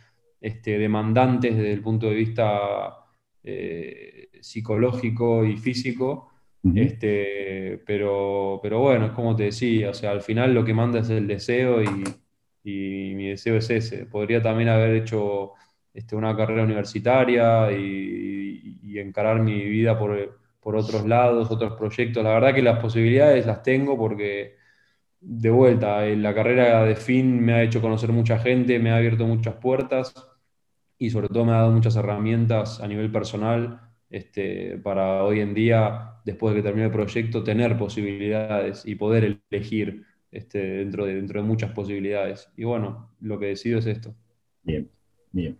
este, 0.40 0.78
demandantes 0.78 1.56
desde 1.56 1.72
el 1.72 1.82
punto 1.82 2.06
de 2.06 2.14
vista 2.14 2.96
eh, 3.42 4.09
psicológico 4.42 5.44
y 5.44 5.56
físico. 5.56 6.30
este, 6.72 7.82
pero, 7.86 8.60
pero 8.62 8.80
bueno, 8.80 9.06
es 9.06 9.12
como 9.12 9.36
te 9.36 9.44
decía, 9.44 9.90
o 9.90 9.94
sea, 9.94 10.10
al 10.12 10.22
final 10.22 10.54
lo 10.54 10.64
que 10.64 10.74
manda 10.74 11.00
es 11.00 11.10
el 11.10 11.26
deseo 11.26 11.82
y, 11.82 12.04
y 12.62 13.14
mi 13.14 13.28
deseo 13.30 13.56
es 13.56 13.70
ese. 13.70 14.06
Podría 14.06 14.42
también 14.42 14.68
haber 14.68 14.94
hecho 14.96 15.52
este, 15.94 16.16
una 16.16 16.36
carrera 16.36 16.64
universitaria 16.64 17.70
y, 17.72 18.78
y 18.82 18.98
encarar 18.98 19.40
mi 19.40 19.64
vida 19.64 19.98
por, 19.98 20.38
por 20.60 20.76
otros 20.76 21.06
lados, 21.06 21.50
otros 21.50 21.74
proyectos. 21.78 22.22
La 22.24 22.30
verdad 22.34 22.54
que 22.54 22.62
las 22.62 22.78
posibilidades 22.80 23.46
las 23.46 23.62
tengo 23.62 23.96
porque 23.98 24.56
de 25.20 25.50
vuelta, 25.50 26.02
la 26.06 26.34
carrera 26.34 26.84
de 26.84 26.96
fin 26.96 27.40
me 27.44 27.54
ha 27.54 27.62
hecho 27.62 27.80
conocer 27.82 28.10
mucha 28.12 28.38
gente, 28.38 28.78
me 28.78 28.90
ha 28.90 28.96
abierto 28.96 29.26
muchas 29.26 29.54
puertas 29.56 30.14
y 30.98 31.10
sobre 31.10 31.28
todo 31.28 31.44
me 31.44 31.52
ha 31.52 31.56
dado 31.56 31.72
muchas 31.72 31.96
herramientas 31.96 32.80
a 32.80 32.88
nivel 32.88 33.10
personal 33.12 33.89
este, 34.10 34.78
para 34.78 35.24
hoy 35.24 35.40
en 35.40 35.54
día, 35.54 36.16
después 36.24 36.54
de 36.54 36.60
que 36.60 36.66
termine 36.66 36.86
el 36.86 36.92
proyecto, 36.92 37.42
tener 37.42 37.78
posibilidades 37.78 38.82
y 38.84 38.96
poder 38.96 39.40
elegir 39.50 40.04
este, 40.30 40.58
dentro, 40.58 41.06
de, 41.06 41.14
dentro 41.14 41.40
de 41.40 41.46
muchas 41.46 41.72
posibilidades. 41.72 42.48
Y 42.56 42.64
bueno, 42.64 43.14
lo 43.20 43.38
que 43.38 43.46
decido 43.46 43.78
es 43.78 43.86
esto. 43.86 44.14
Bien, 44.62 44.90
bien. 45.32 45.58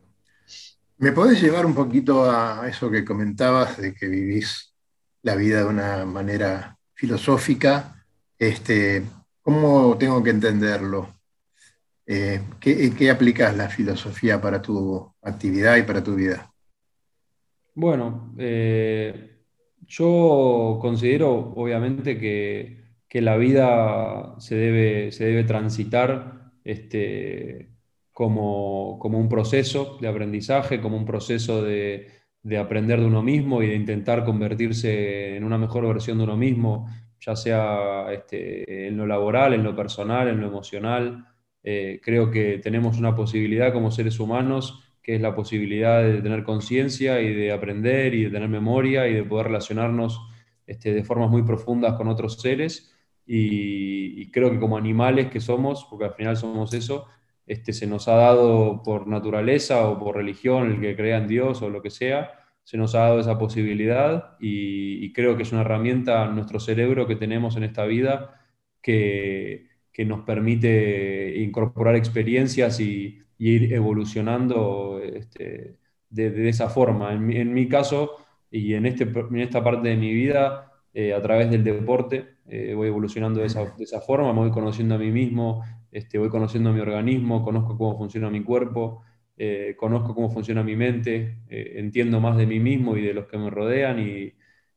¿Me 0.98 1.12
podés 1.12 1.40
llevar 1.40 1.64
un 1.64 1.74
poquito 1.74 2.30
a 2.30 2.68
eso 2.68 2.90
que 2.90 3.04
comentabas 3.04 3.80
de 3.80 3.94
que 3.94 4.06
vivís 4.06 4.74
la 5.22 5.34
vida 5.34 5.60
de 5.60 5.64
una 5.64 6.04
manera 6.04 6.76
filosófica? 6.92 8.04
Este, 8.38 9.02
¿Cómo 9.42 9.96
tengo 9.98 10.22
que 10.22 10.30
entenderlo? 10.30 11.20
Eh, 12.06 12.42
¿qué, 12.60 13.10
aplicas 13.10 13.56
la 13.56 13.68
filosofía 13.68 14.40
para 14.40 14.60
tu 14.60 15.12
actividad 15.22 15.76
y 15.76 15.82
para 15.82 16.04
tu 16.04 16.14
vida? 16.14 16.52
Bueno, 17.74 18.34
eh, 18.38 19.38
yo 19.86 20.78
considero 20.80 21.52
obviamente 21.56 22.18
que 22.18 23.20
la 23.20 23.36
vida 23.36 24.34
se 24.38 24.56
debe, 24.56 25.44
transitar 25.44 26.52
este, 26.64 27.70
como, 28.12 28.96
un 28.98 29.28
proceso 29.28 29.98
de 30.00 30.08
aprendizaje, 30.08 30.80
como 30.80 30.96
un 30.96 31.04
proceso 31.04 31.62
de, 31.62 32.08
de, 32.42 32.58
aprender 32.58 33.00
de 33.00 33.06
uno 33.06 33.22
mismo 33.22 33.62
y 33.62 33.68
de 33.68 33.74
intentar 33.76 34.24
convertirse 34.24 35.36
en 35.36 35.44
una 35.44 35.58
mejor 35.58 35.86
versión 35.86 36.18
de 36.18 36.24
uno 36.24 36.36
mismo, 36.36 36.88
ya 37.20 37.36
sea 37.36 38.12
este, 38.12 38.88
en 38.88 38.96
lo 38.96 39.06
laboral, 39.06 39.54
en 39.54 39.64
lo 39.64 39.74
personal, 39.76 40.28
en 40.28 40.40
lo 40.40 40.48
emocional. 40.48 41.26
Eh, 41.62 42.00
creo 42.02 42.30
que 42.30 42.58
tenemos 42.58 42.98
una 42.98 43.14
posibilidad 43.14 43.72
como 43.72 43.90
seres 43.90 44.18
humanos, 44.20 44.89
que 45.02 45.14
es 45.14 45.20
la 45.20 45.34
posibilidad 45.34 46.02
de 46.02 46.22
tener 46.22 46.42
conciencia 46.44 47.20
y 47.20 47.34
de 47.34 47.52
aprender 47.52 48.14
y 48.14 48.24
de 48.24 48.30
tener 48.30 48.48
memoria 48.48 49.08
y 49.08 49.14
de 49.14 49.24
poder 49.24 49.46
relacionarnos 49.46 50.20
este, 50.66 50.92
de 50.92 51.04
formas 51.04 51.30
muy 51.30 51.42
profundas 51.42 51.94
con 51.94 52.08
otros 52.08 52.40
seres. 52.40 52.94
Y, 53.26 54.30
creo 54.32 54.50
que 54.50 54.60
como 54.60 54.76
animales 54.76 55.28
que 55.28 55.40
somos, 55.40 55.86
porque 55.88 56.04
al 56.04 56.14
final 56.14 56.36
somos 56.36 56.72
eso, 56.74 57.06
este, 57.46 57.72
se 57.72 57.86
nos 57.86 58.06
ha 58.08 58.14
dado 58.14 58.82
por 58.82 59.06
naturaleza 59.08 59.88
o 59.88 59.98
por 59.98 60.16
religión, 60.16 60.70
el 60.70 60.80
que 60.80 60.96
crea 60.96 61.18
en 61.18 61.26
Dios 61.26 61.62
o 61.62 61.70
lo 61.70 61.82
que 61.82 61.90
sea, 61.90 62.32
se 62.62 62.76
nos 62.76 62.94
ha 62.94 63.00
dado 63.00 63.20
esa 63.20 63.38
posibilidad 63.38 64.36
y, 64.40 65.12
creo 65.12 65.36
que 65.36 65.42
es 65.42 65.52
una 65.52 65.62
herramienta 65.62 66.24
en 66.26 66.36
nuestro 66.36 66.60
cerebro 66.60 67.06
que 67.06 67.16
tenemos 67.16 67.56
en 67.56 67.64
esta 67.64 67.84
vida 67.84 68.40
que, 68.80 69.66
que 69.92 70.04
nos 70.04 70.20
permite 70.20 71.36
incorporar 71.38 71.96
experiencias 71.96 72.78
y, 72.80 73.20
ir 73.40 73.72
evolucionando 73.72 75.00
este, 75.02 75.78
de, 76.10 76.48
esa 76.48 76.68
forma. 76.68 77.12
En 77.12 77.32
en 77.32 77.52
mi, 77.54 77.68
caso 77.68 78.18
y 78.50 78.74
en, 78.74 78.86
este, 78.86 79.04
en 79.04 79.38
esta 79.40 79.64
parte 79.64 79.88
de 79.88 79.96
mi 79.96 80.12
vida, 80.12 80.70
eh, 80.92 81.14
a 81.14 81.22
través 81.22 81.50
del 81.50 81.64
deporte, 81.64 82.36
eh, 82.46 82.74
voy 82.74 82.88
evolucionando 82.88 83.40
de 83.40 83.46
esa, 83.46 83.64
de 83.64 83.84
esa, 83.84 84.00
forma, 84.02 84.32
me 84.34 84.40
voy 84.40 84.50
conociendo 84.50 84.94
a 84.94 84.98
mí 84.98 85.10
mismo, 85.10 85.64
este, 85.90 86.18
voy 86.18 86.28
conociendo 86.28 86.70
a 86.70 86.72
mi 86.74 86.80
organismo, 86.80 87.42
conozco 87.42 87.78
cómo 87.78 87.96
funciona 87.96 88.30
mi 88.30 88.42
cuerpo. 88.42 89.02
Eh, 89.42 89.74
conozco 89.78 90.14
cómo 90.14 90.28
funciona 90.28 90.62
mi 90.62 90.76
mente, 90.76 91.38
entiendo 91.48 92.20
más 92.20 92.36
de 92.36 92.46
mí 92.46 92.60
mismo 92.60 92.98
y 92.98 93.02
de 93.02 93.14
los 93.14 93.26
que 93.26 93.38
me 93.38 93.48
rodean 93.48 93.98
y, 93.98 94.34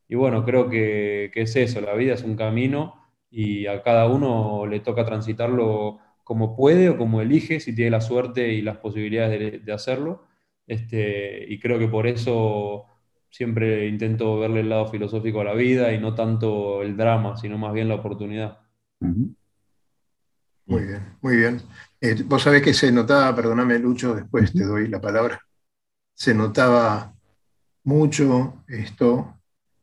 y 0.08 0.16
bueno, 0.16 0.46
creo 0.46 0.70
que, 0.70 1.32
que, 1.34 1.42
es 1.42 1.56
eso, 1.58 1.82
la 1.82 1.94
vida 1.96 2.14
es 2.14 2.24
un 2.24 2.38
camino 2.38 2.96
y 3.30 3.68
a 3.68 3.84
cada 3.84 4.08
uno 4.08 4.66
le 4.66 4.80
toca 4.80 5.06
transitarlo 5.06 6.00
como 6.24 6.56
puede 6.56 6.90
o 6.90 6.98
como 6.98 7.22
elige, 7.22 7.60
si 7.60 7.76
tiene 7.76 7.92
la 7.92 8.02
suerte 8.02 8.54
y 8.54 8.62
las 8.62 8.78
posibilidades 8.78 9.64
de, 9.66 9.74
hacerlo. 9.74 10.24
Este, 10.66 11.46
y 11.48 11.60
creo 11.60 11.78
que 11.80 11.88
por 11.88 12.08
eso 12.08 12.86
siempre 13.30 13.88
intento 13.88 14.40
verle 14.40 14.62
el 14.62 14.70
lado 14.70 14.88
filosófico 14.88 15.42
a 15.42 15.46
la 15.46 15.54
vida 15.54 15.92
y 15.92 16.00
no 16.00 16.16
tanto 16.16 16.82
el 16.82 16.96
drama, 16.96 17.36
sino 17.36 17.58
más 17.58 17.74
bien 17.74 17.90
la 17.90 17.96
oportunidad. 17.96 18.60
Muy 19.00 20.86
bien, 20.86 21.18
muy 21.22 21.36
bien. 21.36 21.62
Eh, 22.00 22.24
vos 22.26 22.44
sabés 22.44 22.62
que 22.62 22.74
se 22.74 22.92
notaba, 22.92 23.36
perdóname 23.36 23.80
Lucho, 23.80 24.16
después 24.16 24.54
te 24.54 24.64
doy 24.64 24.88
la 24.88 25.02
palabra, 25.02 25.42
se 26.14 26.34
notaba 26.34 27.14
mucho 27.84 28.64
esto 28.68 29.40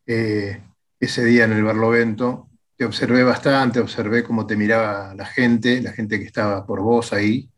eh, 0.06 0.62
ese 0.98 1.24
día 1.24 1.44
en 1.44 1.52
el 1.52 1.64
Barlovento, 1.64 2.49
te 2.80 2.86
observé 2.86 3.22
bastante, 3.22 3.78
observé 3.78 4.24
cómo 4.24 4.46
te 4.46 4.56
miraba 4.56 5.14
la 5.14 5.26
gente, 5.26 5.82
la 5.82 5.92
gente 5.92 6.18
que 6.18 6.24
estaba 6.24 6.64
por 6.64 6.80
vos 6.80 7.12
ahí, 7.12 7.50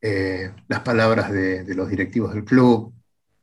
eh, 0.00 0.52
las 0.68 0.78
palabras 0.82 1.32
de, 1.32 1.64
los 1.74 1.88
directivos 1.88 2.32
del 2.32 2.44
club, 2.44 2.94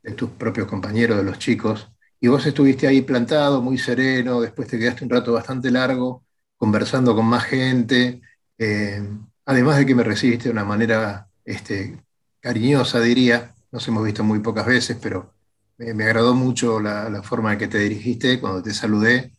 de 0.01 0.13
tus 0.13 0.29
propios 0.29 0.67
compañeros, 0.67 1.17
de 1.17 1.25
los 1.25 1.37
chicos, 1.37 1.91
y 2.21 2.29
vos 2.29 2.45
estuviste 2.45 2.87
ahí 2.87 3.01
plantado, 3.01 3.61
muy 3.61 3.77
sereno, 3.77 4.39
después 4.39 4.69
te 4.69 4.79
quedaste 4.79 5.03
un 5.03 5.09
rato 5.09 5.33
bastante 5.33 5.69
largo, 5.69 6.23
conversando 6.55 7.13
con 7.13 7.25
más 7.25 7.43
gente, 7.43 8.21
eh, 8.57 9.03
además 9.45 9.79
de 9.79 9.85
que 9.85 9.95
me 9.95 10.03
recibiste 10.03 10.45
de 10.45 10.51
una 10.53 10.63
manera 10.63 11.27
este, 11.43 12.01
cariñosa, 12.39 13.01
diría, 13.01 13.53
nos 13.69 13.85
hemos 13.85 14.05
visto 14.05 14.23
muy 14.23 14.39
pocas 14.39 14.65
veces, 14.65 14.97
pero 15.01 15.33
me, 15.77 16.05
agradó 16.05 16.33
mucho 16.35 16.79
la, 16.79 17.21
forma 17.21 17.51
en 17.51 17.59
que 17.59 17.67
te 17.67 17.79
dirigiste 17.79 18.39
cuando 18.39 18.63
te 18.63 18.73
saludé 18.73 19.36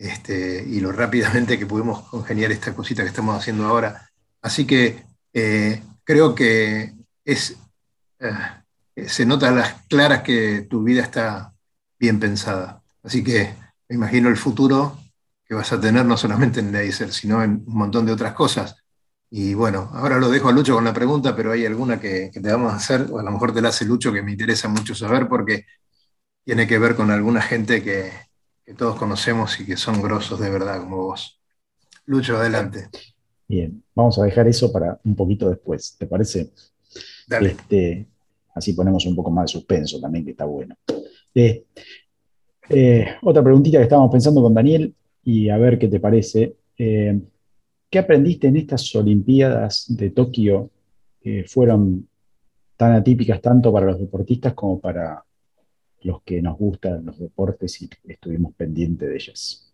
este, 0.00 0.64
y 0.66 0.80
lo 0.80 0.92
rápidamente 0.92 1.58
que 1.58 1.66
pudimos 1.66 2.08
congeniar 2.08 2.50
esta 2.50 2.74
cosita 2.74 3.02
que 3.02 3.10
estamos 3.10 3.36
haciendo 3.36 3.66
ahora. 3.66 4.08
Así 4.40 4.66
que 4.66 5.04
eh, 5.34 5.82
creo 6.04 6.34
que 6.34 6.94
es, 7.22 7.58
eh, 8.18 9.06
se 9.06 9.26
nota 9.26 9.50
a 9.50 9.52
las 9.52 9.82
claras 9.88 10.22
que 10.22 10.62
tu 10.62 10.82
vida 10.82 11.02
está 11.02 11.52
bien 11.98 12.18
pensada. 12.18 12.82
Así 13.02 13.22
que 13.22 13.54
me 13.90 13.96
imagino 13.96 14.30
el 14.30 14.38
futuro 14.38 14.98
que 15.44 15.54
vas 15.54 15.70
a 15.70 15.80
tener 15.80 16.06
no 16.06 16.16
solamente 16.16 16.60
en 16.60 16.72
Laser, 16.72 17.12
sino 17.12 17.42
en 17.42 17.62
un 17.66 17.74
montón 17.74 18.06
de 18.06 18.12
otras 18.12 18.32
cosas. 18.32 18.76
Y 19.28 19.52
bueno, 19.52 19.90
ahora 19.92 20.18
lo 20.18 20.30
dejo 20.30 20.48
a 20.48 20.52
Lucho 20.52 20.74
con 20.74 20.84
la 20.84 20.94
pregunta, 20.94 21.36
pero 21.36 21.52
hay 21.52 21.66
alguna 21.66 22.00
que, 22.00 22.30
que 22.32 22.40
te 22.40 22.50
vamos 22.50 22.72
a 22.72 22.76
hacer, 22.76 23.06
o 23.10 23.18
a 23.18 23.22
lo 23.22 23.30
mejor 23.30 23.52
te 23.52 23.60
la 23.60 23.68
hace 23.68 23.84
Lucho, 23.84 24.12
que 24.14 24.22
me 24.22 24.32
interesa 24.32 24.66
mucho 24.68 24.94
saber 24.94 25.28
porque 25.28 25.66
tiene 26.42 26.66
que 26.66 26.78
ver 26.78 26.96
con 26.96 27.10
alguna 27.10 27.42
gente 27.42 27.82
que, 27.82 28.29
que 28.70 28.76
todos 28.76 28.94
conocemos 28.94 29.58
y 29.58 29.66
que 29.66 29.76
son 29.76 30.00
grosos 30.00 30.38
de 30.38 30.48
verdad 30.48 30.80
como 30.80 30.98
vos. 31.06 31.40
Lucho, 32.06 32.36
adelante. 32.36 32.88
Bien, 33.48 33.82
vamos 33.96 34.16
a 34.20 34.22
dejar 34.22 34.46
eso 34.46 34.70
para 34.70 34.96
un 35.04 35.16
poquito 35.16 35.50
después, 35.50 35.96
¿te 35.98 36.06
parece? 36.06 36.52
Dale. 37.26 37.50
Este, 37.50 38.06
así 38.54 38.72
ponemos 38.72 39.04
un 39.06 39.16
poco 39.16 39.28
más 39.32 39.46
de 39.46 39.58
suspenso 39.58 40.00
también, 40.00 40.24
que 40.24 40.30
está 40.30 40.44
bueno. 40.44 40.76
Eh, 41.34 41.64
eh, 42.68 43.06
otra 43.22 43.42
preguntita 43.42 43.78
que 43.78 43.82
estábamos 43.82 44.12
pensando 44.12 44.40
con 44.40 44.54
Daniel 44.54 44.94
y 45.24 45.48
a 45.48 45.58
ver 45.58 45.76
qué 45.76 45.88
te 45.88 45.98
parece. 45.98 46.54
Eh, 46.78 47.20
¿Qué 47.90 47.98
aprendiste 47.98 48.46
en 48.46 48.56
estas 48.56 48.94
Olimpiadas 48.94 49.86
de 49.88 50.10
Tokio 50.10 50.70
que 51.20 51.42
fueron 51.42 52.08
tan 52.76 52.92
atípicas 52.92 53.40
tanto 53.40 53.72
para 53.72 53.86
los 53.86 53.98
deportistas 53.98 54.54
como 54.54 54.78
para 54.78 55.24
los 56.02 56.22
que 56.22 56.40
nos 56.42 56.56
gustan 56.58 57.06
los 57.06 57.18
deportes 57.18 57.80
y 57.82 57.90
estuvimos 58.06 58.54
pendientes 58.54 59.08
de 59.08 59.14
ellas? 59.14 59.72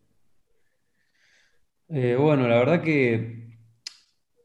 Eh, 1.88 2.16
bueno, 2.18 2.49
la 2.49 2.59
verdad 2.59 2.83
que 2.83 3.47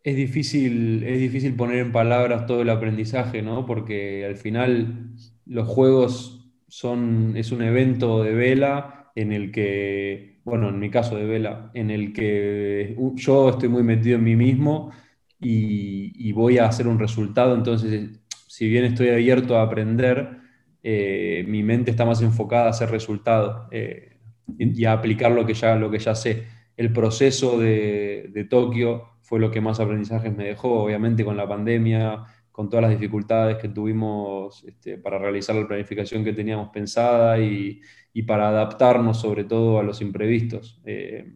es 0.03 0.15
difícil, 0.15 1.03
es 1.03 1.19
difícil 1.19 1.55
poner 1.55 1.79
en 1.79 1.91
palabras 1.91 2.45
todo 2.45 2.61
el 2.61 2.69
aprendizaje, 2.69 3.41
¿no? 3.41 3.65
Porque 3.65 4.25
al 4.25 4.35
final 4.35 5.15
los 5.45 5.67
juegos 5.67 6.51
son, 6.67 7.33
es 7.35 7.51
un 7.51 7.61
evento 7.61 8.23
de 8.23 8.33
vela 8.33 9.11
en 9.15 9.31
el 9.31 9.51
que, 9.51 10.39
bueno, 10.43 10.69
en 10.69 10.79
mi 10.79 10.89
caso 10.89 11.15
de 11.17 11.25
vela, 11.25 11.71
en 11.73 11.91
el 11.91 12.13
que 12.13 12.95
yo 13.15 13.49
estoy 13.49 13.69
muy 13.69 13.83
metido 13.83 14.17
en 14.17 14.23
mí 14.23 14.35
mismo 14.35 14.91
y, 15.39 16.13
y 16.15 16.31
voy 16.31 16.57
a 16.59 16.67
hacer 16.67 16.87
un 16.87 16.99
resultado, 16.99 17.55
entonces, 17.55 18.21
si 18.47 18.69
bien 18.69 18.85
estoy 18.85 19.09
abierto 19.09 19.57
a 19.57 19.63
aprender, 19.63 20.40
eh, 20.83 21.45
mi 21.47 21.63
mente 21.63 21.91
está 21.91 22.05
más 22.05 22.21
enfocada 22.21 22.67
a 22.67 22.69
hacer 22.69 22.89
resultados 22.89 23.67
eh, 23.71 24.17
y, 24.57 24.85
a 24.85 24.93
aplicar 24.93 25.31
lo 25.31 25.45
que 25.45 25.53
ya, 25.53 25.75
lo 25.75 25.91
que 25.91 25.99
ya 25.99 26.15
sé. 26.15 26.47
El 26.75 26.91
proceso 26.93 27.59
de, 27.59 28.47
Tokio 28.49 29.09
fue 29.21 29.39
lo 29.39 29.51
que 29.51 29.61
más 29.61 29.79
aprendizajes 29.79 30.35
me 30.35 30.45
dejó, 30.45 30.83
obviamente 30.83 31.23
con 31.23 31.37
la 31.37 31.47
pandemia, 31.47 32.23
con 32.51 32.69
todas 32.69 32.83
las 32.83 32.91
dificultades 32.91 33.57
que 33.57 33.69
tuvimos 33.69 34.63
este, 34.65 34.97
para 34.97 35.19
realizar 35.19 35.55
la 35.55 35.67
planificación 35.67 36.23
que 36.23 36.33
teníamos 36.33 36.69
pensada 36.69 37.39
y, 37.39 37.81
para 38.27 38.49
adaptarnos 38.49 39.21
sobre 39.21 39.45
todo 39.45 39.79
a 39.79 39.83
los 39.83 40.01
imprevistos. 40.01 40.81
Eh, 40.85 41.33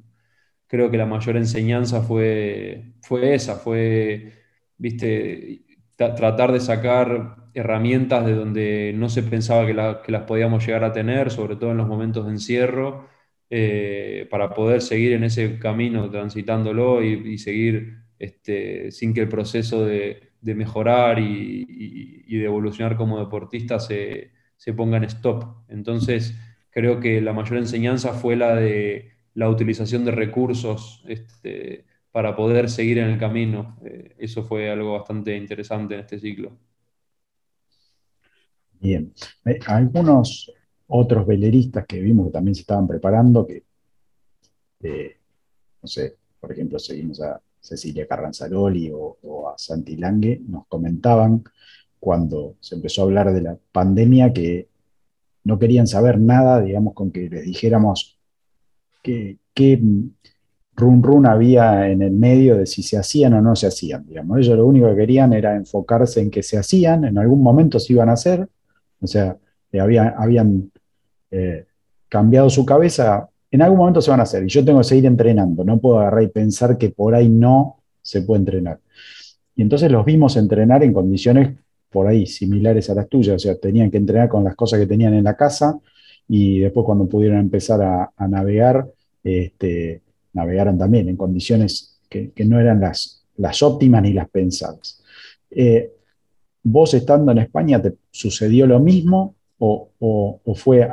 creo 0.67 0.91
que 0.91 0.97
la 0.97 1.05
mayor 1.05 1.37
enseñanza 1.37 2.01
fue, 2.01 2.95
fue 3.01 3.35
esa, 3.35 3.55
fue, 3.55 4.33
viste, 4.77 5.64
tratar 5.95 6.51
de 6.51 6.59
sacar 6.59 7.37
herramientas 7.53 8.25
de 8.25 8.33
donde 8.33 8.93
no 8.95 9.09
se 9.09 9.23
pensaba 9.23 9.65
que, 9.65 9.73
las 10.11 10.23
podíamos 10.23 10.65
llegar 10.65 10.83
a 10.83 10.91
tener, 10.91 11.31
sobre 11.31 11.55
todo 11.55 11.71
en 11.71 11.77
los 11.77 11.87
momentos 11.87 12.25
de 12.25 12.31
encierro, 12.33 13.07
eh, 13.49 14.27
para 14.29 14.53
poder 14.53 14.81
seguir 14.81 15.13
en 15.13 15.23
ese 15.23 15.57
camino 15.59 16.09
transitándolo 16.09 17.03
y, 17.03 17.37
seguir 17.37 17.99
este, 18.19 18.91
sin 18.91 19.13
que 19.13 19.21
el 19.21 19.29
proceso 19.29 19.85
de, 19.85 20.31
mejorar 20.41 21.19
y, 21.19 21.65
de 22.27 22.45
evolucionar 22.45 22.97
como 22.97 23.19
deportista 23.19 23.79
se, 23.79 24.31
ponga 24.75 24.97
en 24.97 25.05
stop. 25.05 25.45
Entonces, 25.69 26.37
creo 26.71 26.99
que 26.99 27.21
la 27.21 27.33
mayor 27.33 27.57
enseñanza 27.57 28.13
fue 28.13 28.35
la 28.35 28.55
de 28.55 29.13
la 29.33 29.49
utilización 29.49 30.05
de 30.05 30.11
recursos 30.11 31.03
este, 31.07 31.85
para 32.15 32.33
poder 32.33 32.69
seguir 32.69 32.99
en 32.99 33.09
el 33.09 33.19
camino. 33.19 33.75
Eh, 33.83 34.15
eso 34.19 34.41
fue 34.41 34.71
algo 34.71 34.93
bastante 34.93 35.35
interesante 35.35 35.95
en 35.95 35.99
este 35.99 36.17
ciclo. 36.17 36.57
Bien. 38.79 39.13
Algunos 39.67 40.49
otros 40.87 41.27
veleristas 41.27 41.85
que 41.85 41.99
vimos 41.99 42.27
que 42.27 42.31
también 42.31 42.55
se 42.55 42.61
estaban 42.61 42.87
preparando, 42.87 43.45
que, 43.45 43.65
eh, 44.83 45.17
no 45.81 45.87
sé, 45.89 46.15
por 46.39 46.53
ejemplo, 46.53 46.79
seguimos 46.79 47.19
a 47.21 47.37
Cecilia 47.59 48.07
Carranzaroli 48.07 48.89
o, 48.93 49.49
a 49.49 49.57
Santi 49.57 49.97
Lange, 49.97 50.39
nos 50.47 50.67
comentaban 50.67 51.43
cuando 51.99 52.55
se 52.61 52.75
empezó 52.75 53.01
a 53.01 53.03
hablar 53.03 53.33
de 53.33 53.41
la 53.41 53.57
pandemia 53.73 54.31
que 54.31 54.69
no 55.43 55.59
querían 55.59 55.85
saber 55.85 56.17
nada, 56.17 56.61
digamos, 56.61 56.93
con 56.93 57.11
que 57.11 57.29
les 57.29 57.43
dijéramos 57.43 58.17
qué 59.03 59.37
run 60.75 61.01
run 61.01 61.25
había 61.25 61.89
en 61.89 62.01
el 62.01 62.11
medio 62.11 62.57
de 62.57 62.65
si 62.65 62.83
se 62.83 62.97
hacían 62.97 63.33
o 63.33 63.41
no 63.41 63.55
se 63.55 63.67
hacían. 63.67 64.05
Digamos. 64.05 64.39
Ellos 64.39 64.57
lo 64.57 64.67
único 64.67 64.89
que 64.89 64.95
querían 64.95 65.33
era 65.33 65.55
enfocarse 65.55 66.21
en 66.21 66.29
que 66.29 66.43
se 66.43 66.57
hacían, 66.57 67.05
en 67.05 67.17
algún 67.17 67.41
momento 67.41 67.79
se 67.79 67.93
iban 67.93 68.09
a 68.09 68.13
hacer, 68.13 68.47
o 69.01 69.07
sea, 69.07 69.37
eh, 69.71 69.79
habían 69.79 70.71
eh, 71.31 71.65
cambiado 72.09 72.49
su 72.49 72.65
cabeza, 72.65 73.29
en 73.51 73.61
algún 73.61 73.77
momento 73.79 74.01
se 74.01 74.11
van 74.11 74.19
a 74.19 74.23
hacer, 74.23 74.43
y 74.43 74.47
yo 74.47 74.63
tengo 74.63 74.79
que 74.79 74.85
seguir 74.85 75.05
entrenando, 75.05 75.63
no 75.63 75.79
puedo 75.79 75.99
agarrar 75.99 76.23
y 76.23 76.27
pensar 76.27 76.77
que 76.77 76.89
por 76.89 77.15
ahí 77.15 77.29
no 77.29 77.77
se 78.01 78.21
puede 78.21 78.39
entrenar. 78.39 78.79
Y 79.55 79.61
entonces 79.61 79.91
los 79.91 80.05
vimos 80.05 80.35
entrenar 80.35 80.83
en 80.83 80.93
condiciones 80.93 81.57
por 81.89 82.07
ahí 82.07 82.25
similares 82.25 82.89
a 82.89 82.95
las 82.95 83.07
tuyas, 83.07 83.35
o 83.35 83.39
sea, 83.39 83.55
tenían 83.55 83.89
que 83.89 83.97
entrenar 83.97 84.27
con 84.27 84.43
las 84.43 84.55
cosas 84.55 84.79
que 84.79 84.87
tenían 84.87 85.13
en 85.13 85.23
la 85.23 85.35
casa, 85.35 85.79
y 86.27 86.59
después 86.59 86.85
cuando 86.85 87.07
pudieron 87.07 87.37
empezar 87.39 87.81
a, 87.81 88.27
navegar, 88.27 88.87
este, 89.23 90.01
navegaron 90.35 90.77
también 90.77 91.09
en 91.09 91.17
condiciones 91.17 91.99
que, 92.09 92.31
no 92.45 92.59
eran 92.59 92.79
las, 92.81 93.25
las, 93.37 93.63
óptimas 93.63 94.03
ni 94.03 94.13
las 94.13 94.29
pensadas. 94.29 95.03
Eh, 95.49 95.91
¿Vos 96.63 96.93
estando 96.93 97.31
en 97.31 97.39
España 97.39 97.81
te 97.81 97.95
sucedió 98.11 98.67
lo 98.67 98.79
mismo 98.79 99.35
o, 99.57 100.41
fue, 100.55 100.87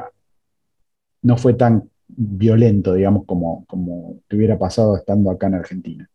no 1.23 1.37
fue 1.37 1.55
tan 1.55 1.89
violento, 2.09 2.95
digamos, 2.95 3.25
como, 3.27 3.65
como 3.67 4.21
te 4.29 4.37
hubiera 4.37 4.59
pasado 4.59 4.97
estando 4.97 5.31
acá 5.31 5.49
en 5.49 5.55
Argentina? 5.55 6.09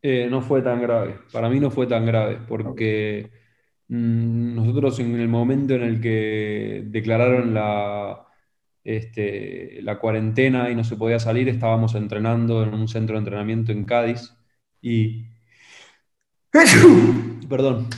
Eh, 0.00 0.28
no 0.30 0.40
fue 0.40 0.62
tan 0.62 0.80
grave. 0.80 1.16
Para 1.32 1.48
mí 1.48 1.60
no 1.60 1.70
fue 1.70 1.86
tan 1.86 2.06
grave, 2.06 2.38
porque 2.48 3.30
mm, 3.88 4.54
nosotros 4.54 4.98
en 5.00 5.16
el 5.16 5.28
momento 5.28 5.74
en 5.74 5.82
el 5.82 6.00
que 6.00 6.84
declararon 6.86 7.52
la, 7.52 8.27
este, 8.84 9.82
la 9.82 9.98
cuarentena 9.98 10.70
y 10.70 10.74
no 10.74 10.84
se 10.84 10.96
podía 10.96 11.18
salir, 11.18 11.48
estábamos 11.48 11.94
entrenando 11.94 12.62
en 12.62 12.74
un 12.74 12.88
centro 12.88 13.14
de 13.14 13.20
entrenamiento 13.20 13.72
en 13.72 13.84
Cádiz 13.84 14.34
y... 14.80 15.26
Perdón. 17.48 17.88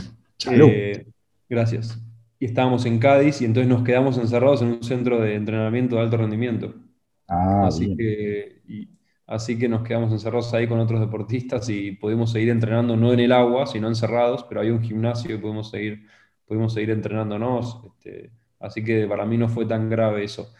Eh, 0.51 1.07
gracias. 1.49 1.99
Y 2.39 2.47
estábamos 2.47 2.87
en 2.87 2.99
Cádiz 2.99 3.41
y 3.43 3.45
entonces 3.45 3.69
nos 3.69 3.85
quedamos 3.85 4.19
encerrados 4.19 4.63
en 4.63 4.69
un 4.69 4.83
centro 4.83 5.21
de 5.21 5.35
entrenamiento 5.35 5.97
de 5.97 6.03
alto 6.03 6.17
rendimiento. 6.17 6.75
Ah, 7.29 7.67
así, 7.69 7.97
Que, 7.97 8.63
así 9.27 9.59
que 9.59 9.69
nos 9.69 9.83
quedamos 9.83 10.11
encerrados 10.13 10.53
ahí 10.55 10.67
con 10.67 10.81
otros 10.81 11.01
deportistas 11.01 11.69
y 11.69 11.93
pudimos 11.93 12.33
seguir 12.33 12.49
entrenando 12.49 12.97
no 12.97 13.13
en 13.13 13.21
el 13.21 13.33
agua, 13.33 13.67
sino 13.67 13.89
encerrados, 13.89 14.45
pero 14.49 14.63
hay 14.63 14.71
un 14.71 14.83
gimnasio 14.83 15.35
y 15.35 15.39
pudimos 15.39 15.71
seguir, 15.71 16.07
pudimos 16.47 16.73
seguir 16.73 16.91
entrenándonos. 16.91 17.83
Este, 17.87 18.33
así 18.59 18.83
que 18.83 19.07
para 19.07 19.27
mí 19.27 19.37
no 19.39 19.49
fue 19.49 19.67
tan 19.67 19.89
grave 19.89 20.25
eso. 20.25 20.53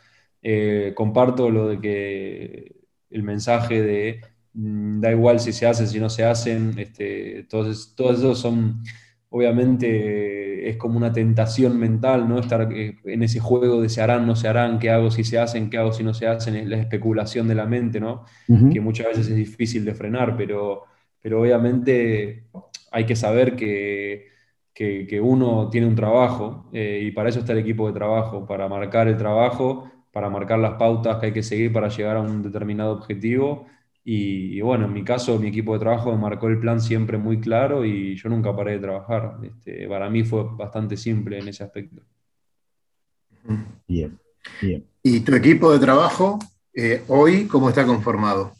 Eh, 0.43 0.93
comparto 0.95 1.51
lo 1.51 1.69
de 1.69 1.81
que 1.81 2.77
el 3.11 3.23
mensaje 3.23 3.83
de 3.83 4.21
mm, 4.55 5.01
da 5.01 5.11
igual 5.13 5.41
si 5.41 5.53
se 5.53 5.67
hace, 5.67 5.87
si 5.87 6.01
no 6.01 6.09
se 6.09 6.25
hacen, 6.25 6.79
este, 6.79 7.45
todos, 7.49 7.95
todos 7.95 8.19
esos 8.19 8.39
son, 8.39 8.83
obviamente, 9.29 10.69
es 10.69 10.77
como 10.77 10.97
una 10.97 11.13
tentación 11.13 11.79
mental, 11.79 12.29
¿no? 12.29 12.39
Estar 12.39 12.73
eh, 12.73 12.97
en 13.05 13.23
ese 13.23 13.41
juego 13.41 13.83
de 13.83 13.89
se 13.89 14.03
harán, 14.03 14.27
no 14.27 14.37
se 14.37 14.49
harán, 14.49 14.79
qué 14.79 14.91
hago 14.91 15.11
si 15.11 15.25
se 15.25 15.39
hacen, 15.39 15.71
qué 15.71 15.79
hago 15.79 15.93
si 15.93 16.05
no 16.05 16.15
se 16.15 16.27
hacen, 16.27 16.57
es 16.57 16.67
la 16.69 16.79
especulación 16.79 17.49
de 17.49 17.55
la 17.55 17.67
mente, 17.67 18.01
¿no? 18.01 18.25
Que 18.73 18.81
muchas 18.81 19.09
veces 19.09 19.29
es 19.29 19.37
difícil 19.37 19.85
de 19.85 19.95
frenar, 19.95 20.37
pero, 20.37 20.85
pero 21.21 21.41
obviamente 21.41 22.45
hay 22.91 23.07
que 23.07 23.17
saber 23.17 23.57
que, 23.57 24.29
que, 24.75 25.21
uno 25.21 25.69
tiene 25.71 25.87
un 25.87 25.95
trabajo 25.95 26.71
eh, 26.73 27.01
y 27.05 27.11
para 27.11 27.29
eso 27.29 27.41
está 27.41 27.53
el 27.53 27.59
equipo 27.59 27.87
de 27.87 27.93
trabajo, 27.93 28.47
para 28.47 28.69
marcar 28.69 29.09
el 29.09 29.17
trabajo 29.17 29.90
para 30.13 30.29
marcar 30.29 30.59
las 30.59 30.75
pautas 30.75 31.19
que 31.19 31.27
hay 31.27 31.33
que 31.33 31.43
seguir 31.43 31.73
para 31.73 31.89
llegar 31.89 32.17
a 32.17 32.21
un 32.21 32.43
determinado 32.43 32.93
objetivo. 32.93 33.67
Y, 34.03 34.61
bueno, 34.63 34.87
en 34.87 34.93
mi 34.93 35.05
caso, 35.05 35.39
mi 35.39 35.49
equipo 35.49 35.75
de 35.75 35.81
trabajo 35.81 36.11
me 36.11 36.19
marcó 36.19 36.49
el 36.49 36.59
plan 36.59 36.81
siempre 36.81 37.19
muy 37.19 37.41
claro 37.41 37.85
y 37.85 38.17
yo 38.17 38.29
nunca 38.29 38.57
paré 38.57 38.73
de 38.73 38.79
trabajar. 38.81 39.37
Este, 39.43 39.87
para 39.89 40.09
mí 40.11 40.25
fue 40.25 40.45
bastante 40.57 40.97
simple 40.97 41.39
en 41.39 41.49
ese 41.49 41.65
aspecto. 41.65 42.03
Bien, 43.87 44.19
bien. 44.61 44.85
¿Y 45.03 45.21
tu 45.21 45.35
equipo 45.35 45.73
de 45.73 45.79
trabajo 45.79 46.39
eh, 46.75 47.03
hoy 47.09 47.47
cómo 47.47 47.69
está 47.69 47.85
conformado? 47.87 48.53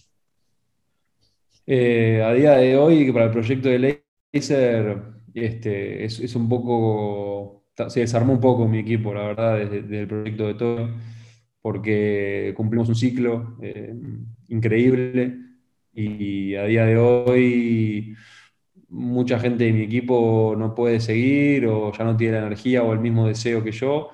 Eh, 1.67 2.23
a 2.23 2.33
día 2.33 2.53
de 2.53 2.77
hoy, 2.77 3.13
para 3.13 3.27
el 3.27 3.31
proyecto 3.31 3.69
de 3.69 4.03
Laser, 4.33 5.03
este, 5.35 6.05
es, 6.05 6.35
un 6.35 6.49
poco, 6.49 7.65
se 7.89 8.01
desarmó 8.01 8.33
un 8.33 8.41
poco 8.41 8.67
mi 8.67 8.79
equipo, 8.79 9.15
la 9.15 9.23
verdad, 9.23 9.59
desde, 9.59 10.01
el 10.01 10.09
proyecto 10.09 10.47
de 10.49 10.55
todo 10.55 10.91
porque 11.63 12.55
cumplimos 12.57 12.89
un 12.89 12.95
ciclo 12.95 13.57
eh, 13.63 13.95
increíble 14.49 15.37
y 15.93 16.55
a 16.55 16.65
día 16.65 16.85
de 16.87 16.97
hoy 16.97 18.17
mucha 18.89 19.39
gente 19.39 19.65
de 19.65 19.73
mi 19.73 19.83
equipo 19.83 20.55
no 20.59 20.75
puede 20.75 21.01
seguir 21.01 21.67
o 21.67 21.93
ya 21.93 22.05
no 22.05 22.17
tiene 22.17 22.35
la 22.35 22.47
energía 22.47 22.83
o 22.83 22.93
el 22.93 23.01
mismo 23.01 23.27
deseo 23.27 23.63
que 23.63 23.73
yo. 23.73 24.11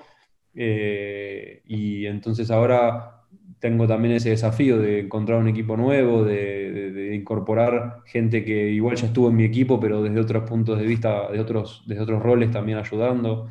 Eh, 0.53 1.61
y 1.65 2.05
entonces 2.05 2.49
ahora 2.51 3.23
tengo 3.59 3.87
también 3.87 4.15
ese 4.15 4.29
desafío 4.29 4.77
de 4.79 5.01
encontrar 5.01 5.39
un 5.39 5.47
equipo 5.47 5.77
nuevo, 5.77 6.23
de, 6.23 6.91
de, 6.91 7.15
incorporar 7.15 8.01
gente 8.05 8.43
que 8.45 8.69
igual 8.69 8.95
ya 8.95 9.07
estuvo 9.07 9.29
en 9.29 9.35
mi 9.35 9.43
equipo, 9.45 9.79
pero 9.79 10.03
desde 10.03 10.19
otros 10.19 10.47
puntos 10.47 10.79
de 10.79 10.85
vista, 10.85 11.31
de 11.31 11.39
otros, 11.39 11.83
desde 11.87 12.03
otros 12.03 12.21
roles 12.21 12.51
también 12.51 12.77
ayudando. 12.77 13.49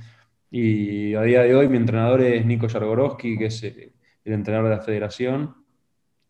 Y 0.59 1.15
a 1.15 1.23
día 1.23 1.43
de 1.43 1.55
hoy 1.55 1.69
mi 1.69 1.77
entrenador 1.77 2.23
es 2.23 2.47
Nico 2.47 2.67
Yargorowski, 2.67 3.37
que 3.37 3.47
es 3.47 3.63
eh, 3.63 3.93
el 4.25 4.33
entrenador 4.33 4.71
de 4.71 4.77
la 4.77 4.83
federación. 4.83 5.55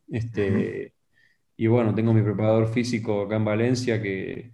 Este, 0.09 0.95
Y 1.57 1.69
bueno, 1.69 1.95
tengo 1.95 2.15
mi 2.15 2.23
preparador 2.23 2.69
físico 2.69 3.23
acá 3.23 3.37
en 3.37 3.45
Valencia, 3.45 4.03
que, 4.03 4.53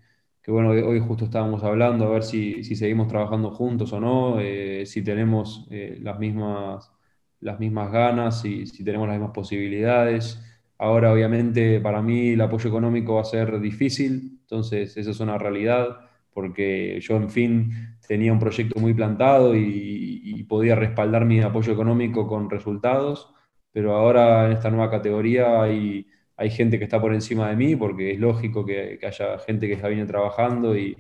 bueno, 0.49 0.71
hoy 0.71 1.01
justo 1.01 1.27
estábamos 1.27 1.65
hablando 1.65 2.07
a 2.07 2.11
ver 2.11 2.23
si, 2.25 2.65
seguimos 2.65 3.09
trabajando 3.09 3.51
juntos 3.53 3.93
o 3.95 4.01
no, 4.01 4.41
eh, 4.41 4.85
si 4.87 5.03
tenemos 5.03 5.67
eh, 5.71 5.99
las, 6.03 6.19
mismas, 6.19 6.93
las 7.41 7.59
mismas 7.61 7.93
ganas, 7.93 8.45
y 8.45 8.67
si 8.67 8.85
tenemos 8.85 9.09
las 9.09 9.17
mismas 9.19 9.35
posibilidades. 9.35 10.43
Ahora, 10.79 11.13
obviamente, 11.13 11.81
para 11.81 12.03
mí 12.03 12.31
el 12.33 12.41
apoyo 12.43 12.69
económico 12.69 13.15
va 13.15 13.23
a 13.23 13.25
ser 13.25 13.61
difícil, 13.61 14.39
entonces 14.43 14.97
esa 14.99 15.11
es 15.13 15.21
una 15.21 15.39
realidad, 15.39 16.11
porque 16.35 17.01
yo, 17.01 17.17
en 17.17 17.31
fin, 17.31 17.97
tenía 18.07 18.33
un 18.33 18.39
proyecto 18.39 18.81
muy 18.81 18.95
plantado 18.95 19.55
y, 19.57 20.01
podía 20.49 20.75
respaldar 20.75 21.25
mi 21.25 21.41
apoyo 21.41 21.73
económico 21.73 22.27
con 22.27 22.51
resultados, 22.51 23.33
pero 23.73 23.95
ahora 23.95 24.47
en 24.47 24.53
esta 24.53 24.71
nueva 24.71 24.91
categoría 24.91 25.63
hay, 25.63 26.07
hay 26.37 26.51
gente 26.51 26.79
que 26.79 26.85
está 26.85 27.01
por 27.01 27.15
encima 27.15 27.49
de 27.49 27.57
mí, 27.57 27.75
porque 27.75 28.11
es 28.13 28.21
lógico 28.21 28.67
que, 28.67 28.99
haya 29.03 29.39
gente 29.39 29.67
que 29.67 29.75
está 29.75 29.89
viene 29.89 30.05
trabajando 30.05 30.77
y, 30.77 30.95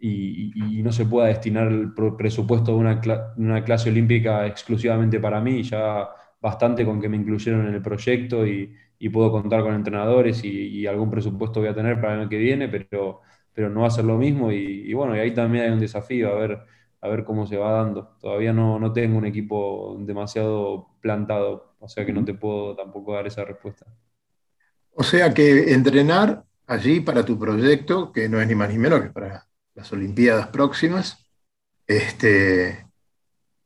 y, 0.00 0.82
no 0.82 0.92
se 0.92 1.04
pueda 1.06 1.28
destinar 1.28 1.68
el 1.68 1.92
presupuesto 1.94 2.72
de 2.72 2.78
una, 2.78 3.00
una, 3.36 3.64
clase 3.64 3.90
olímpica 3.90 4.46
exclusivamente 4.46 5.20
para 5.20 5.40
mí, 5.40 5.62
ya 5.62 6.08
bastante 6.40 6.84
con 6.84 7.00
que 7.00 7.08
me 7.08 7.16
incluyeron 7.16 7.66
en 7.68 7.74
el 7.74 7.82
proyecto 7.82 8.46
y, 8.46 8.76
puedo 9.12 9.30
contar 9.32 9.62
con 9.62 9.74
entrenadores 9.74 10.44
y, 10.44 10.86
algún 10.86 11.10
presupuesto 11.10 11.60
voy 11.60 11.68
a 11.68 11.74
tener 11.74 12.00
para 12.00 12.14
el 12.14 12.20
año 12.20 12.28
que 12.28 12.38
viene, 12.38 12.68
pero 12.68 13.20
pero 13.54 13.68
no 13.68 13.82
va 13.82 13.88
a 13.88 13.90
ser 13.90 14.04
lo 14.04 14.16
mismo 14.16 14.52
y, 14.52 14.92
bueno, 14.94 15.16
y 15.16 15.20
ahí 15.20 15.32
también 15.34 15.64
hay 15.64 15.70
un 15.70 15.80
desafío, 15.80 16.30
a 16.30 16.34
ver, 16.34 16.58
a 17.00 17.08
ver 17.08 17.24
cómo 17.24 17.46
se 17.46 17.56
va 17.56 17.72
dando. 17.72 18.16
Todavía 18.20 18.52
no, 18.52 18.78
no 18.78 18.92
tengo 18.92 19.18
un 19.18 19.26
equipo 19.26 19.96
demasiado 20.00 20.88
plantado, 21.00 21.74
o 21.78 21.88
sea 21.88 22.04
que 22.06 22.12
no 22.12 22.24
te 22.24 22.34
puedo 22.34 22.76
tampoco 22.76 23.14
dar 23.14 23.26
esa 23.26 23.44
respuesta. 23.44 23.86
O 24.92 25.02
sea 25.02 25.32
que 25.32 25.72
entrenar 25.72 26.44
allí 26.66 27.00
para 27.00 27.24
tu 27.24 27.38
proyecto, 27.38 28.12
que 28.12 28.28
no 28.28 28.40
es 28.40 28.48
ni 28.48 28.54
más 28.54 28.70
ni 28.70 28.78
menos 28.78 29.00
que 29.02 29.10
para 29.10 29.46
las 29.74 29.92
Olimpiadas 29.92 30.48
próximas, 30.48 31.26
este, 31.86 32.86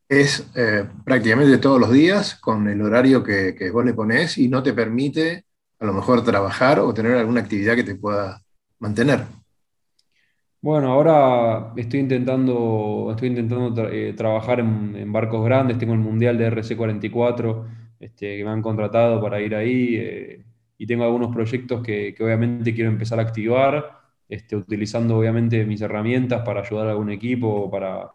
es 0.08 0.50
eh, 0.54 0.86
prácticamente 1.04 1.58
todos 1.58 1.80
los 1.80 1.92
días 1.92 2.36
con 2.36 2.68
el 2.68 2.80
horario 2.82 3.22
que, 3.22 3.54
que, 3.54 3.70
vos 3.70 3.84
le 3.84 3.94
pones 3.94 4.38
y 4.38 4.48
no 4.48 4.62
te 4.62 4.72
permite 4.72 5.44
a 5.78 5.84
lo 5.84 5.92
mejor 5.92 6.24
trabajar 6.24 6.80
o 6.80 6.94
tener 6.94 7.16
alguna 7.16 7.40
actividad 7.40 7.74
que 7.74 7.84
te 7.84 7.96
pueda 7.96 8.40
mantener. 8.78 9.26
Bueno, 10.64 10.92
ahora 10.92 11.74
estoy 11.76 12.00
intentando, 12.00 13.08
estoy 13.10 13.28
intentando 13.28 13.86
eh, 13.90 14.14
trabajar 14.14 14.60
en, 14.60 15.12
barcos 15.12 15.44
grandes, 15.44 15.76
tengo 15.76 15.92
el 15.92 15.98
Mundial 15.98 16.38
de 16.38 16.46
RC44 16.46 17.66
este, 18.00 18.38
que 18.38 18.44
me 18.44 18.50
han 18.50 18.62
contratado 18.62 19.20
para 19.20 19.42
ir 19.42 19.54
ahí 19.54 19.96
eh, 19.96 20.42
y 20.78 20.86
tengo 20.86 21.04
algunos 21.04 21.34
proyectos 21.34 21.82
que, 21.82 22.14
obviamente 22.18 22.72
quiero 22.74 22.88
empezar 22.90 23.18
a 23.18 23.22
activar, 23.24 23.90
este, 24.26 24.56
utilizando 24.56 25.18
obviamente 25.18 25.66
mis 25.66 25.82
herramientas 25.82 26.40
para 26.46 26.60
ayudar 26.62 26.86
a 26.86 26.90
algún 26.92 27.10
equipo, 27.10 27.70
para, 27.70 28.10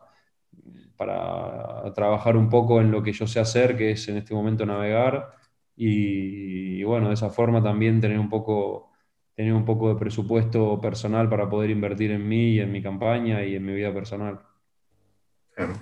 para 0.97 1.93
trabajar 1.93 2.35
un 2.35 2.49
poco 2.49 2.81
en 2.81 2.89
lo 2.91 3.03
que 3.03 3.13
yo 3.13 3.27
sé 3.27 3.39
hacer, 3.39 3.77
que 3.77 3.91
es 3.91 4.07
en 4.09 4.17
este 4.17 4.33
momento 4.33 4.65
navegar. 4.65 5.33
Y 5.75 6.83
bueno, 6.83 7.09
de 7.09 7.13
esa 7.13 7.29
forma 7.29 7.61
también 7.63 8.01
tener 8.01 8.19
un 8.19 8.29
poco 8.29 8.88
tener 9.39 9.53
un 9.53 9.63
poco 9.63 9.87
de 9.87 9.95
presupuesto 9.95 10.81
personal 10.81 11.29
para 11.29 11.49
poder 11.49 11.69
invertir 11.69 12.11
en 12.11 12.27
mí 12.27 12.55
y 12.55 12.59
en 12.59 12.73
mi 12.73 12.81
campaña 12.83 13.41
y 13.41 13.55
en 13.55 13.65
mi 13.65 13.73
vida 13.73 13.93
personal. 13.93 14.37
Claro. 15.55 15.75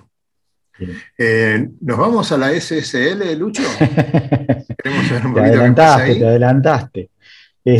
Eh, 1.18 1.68
¿Nos 1.80 1.98
vamos 1.98 2.30
a 2.30 2.38
la 2.38 2.52
SSL, 2.52 3.36
Lucho? 3.36 3.64
te 3.80 5.40
adelantaste, 5.40 6.14
te 6.14 6.24
adelantaste. 6.28 7.10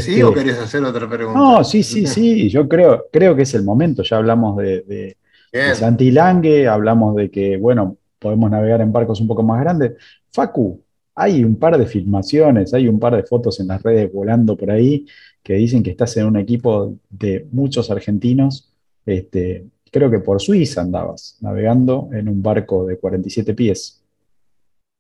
¿Sí 0.01 0.21
o 0.21 0.31
este, 0.31 0.41
querés 0.41 0.59
hacer 0.59 0.83
otra 0.83 1.09
pregunta? 1.09 1.39
No, 1.39 1.63
sí, 1.63 1.85
sí, 1.85 2.09
sí. 2.09 2.49
Yo 2.49 2.69
creo, 2.69 3.07
creo 3.13 3.37
que 3.37 3.43
es 3.43 3.55
el 3.55 3.63
momento. 3.63 4.03
Ya 4.03 4.17
hablamos 4.17 4.57
de, 4.57 4.83
de, 5.53 5.75
Santilangue, 5.77 6.67
hablamos 6.67 7.15
de 7.15 7.31
que, 7.31 7.57
bueno, 7.57 7.99
podemos 8.19 8.51
navegar 8.51 8.81
en 8.81 8.91
barcos 8.91 9.21
un 9.21 9.29
poco 9.29 9.45
más 9.45 9.61
grandes. 9.61 9.93
Facu, 10.33 10.83
hay 11.19 11.43
un 11.43 11.57
par 11.57 11.77
de 11.77 11.87
filmaciones, 11.87 12.73
hay 12.73 12.87
un 12.87 13.01
par 13.01 13.17
de 13.17 13.25
fotos 13.25 13.59
en 13.59 13.67
las 13.67 13.83
redes 13.83 14.13
volando 14.13 14.57
por 14.57 14.71
ahí 14.71 15.05
que 15.43 15.55
dicen 15.55 15.83
que 15.83 15.91
estás 15.91 16.17
en 16.17 16.27
un 16.27 16.37
equipo 16.37 16.97
de 17.11 17.49
muchos 17.51 17.91
argentinos. 17.91 18.73
Este, 19.05 19.65
creo 19.91 20.11
que 20.11 20.21
por 20.21 20.41
Suiza 20.41 20.83
andabas 20.83 21.37
navegando 21.41 22.09
en 22.13 22.29
un 22.29 22.41
barco 22.41 22.87
de 22.87 22.99
47 22.99 23.53
pies. 23.55 24.01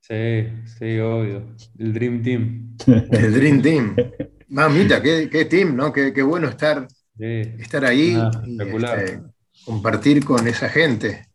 Sí, 0.01 0.49
sí, 0.79 0.99
obvio. 0.99 1.43
El 1.79 1.93
Dream 1.93 2.23
Team. 2.23 2.77
El 3.11 3.35
Dream 3.35 3.63
Team. 3.63 3.97
Mamita, 4.49 5.01
qué, 5.01 5.29
qué 5.31 5.45
team, 5.45 5.77
¿no? 5.77 5.93
Qué, 5.93 6.13
qué 6.13 6.23
bueno 6.23 6.49
estar, 6.49 6.89
estar 7.19 7.85
ahí 7.85 8.15
ah, 8.17 8.31
y 8.47 8.61
este, 8.61 9.21
compartir 9.65 10.25
con 10.25 10.49
esa 10.49 10.69
gente. 10.71 11.27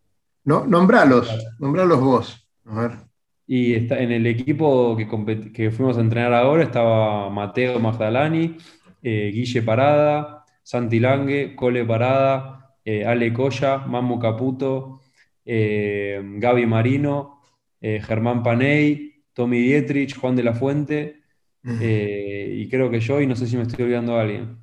No, 0.43 0.65
nombralos, 0.65 1.29
nombralos 1.59 2.01
vos. 2.01 2.47
A 2.65 2.81
ver. 2.81 3.12
Y 3.55 3.75
está, 3.75 3.99
en 3.99 4.11
el 4.11 4.25
equipo 4.25 4.97
que, 4.97 5.51
que, 5.53 5.69
fuimos 5.69 5.99
a 5.99 6.01
entrenar 6.01 6.33
ahora 6.33 6.63
estaba 6.63 7.29
Mateo 7.29 7.79
Magdalani, 7.79 8.57
eh, 9.03 9.29
Guille 9.31 9.61
Parada, 9.61 10.43
Santi 10.63 10.99
Lange, 10.99 11.55
Cole 11.55 11.85
Parada, 11.85 12.75
eh, 12.83 13.05
Ale 13.05 13.31
Coya, 13.31 13.77
Mamu 13.77 14.17
Caputo, 14.17 15.01
eh, 15.45 16.19
Gaby 16.39 16.65
Marino, 16.65 17.41
Germán 17.79 18.41
Paney, 18.41 19.23
Tommy 19.33 19.59
Dietrich, 19.59 20.17
Juan 20.17 20.35
de 20.35 20.43
la 20.43 20.55
Fuente, 20.55 21.21
y 21.63 22.67
creo 22.69 22.89
que 22.89 23.01
yo, 23.01 23.21
y 23.21 23.27
no 23.27 23.35
sé 23.35 23.45
si 23.45 23.55
me 23.55 23.63
estoy 23.63 23.85
olvidando 23.85 24.17
a 24.17 24.21
alguien. 24.21 24.57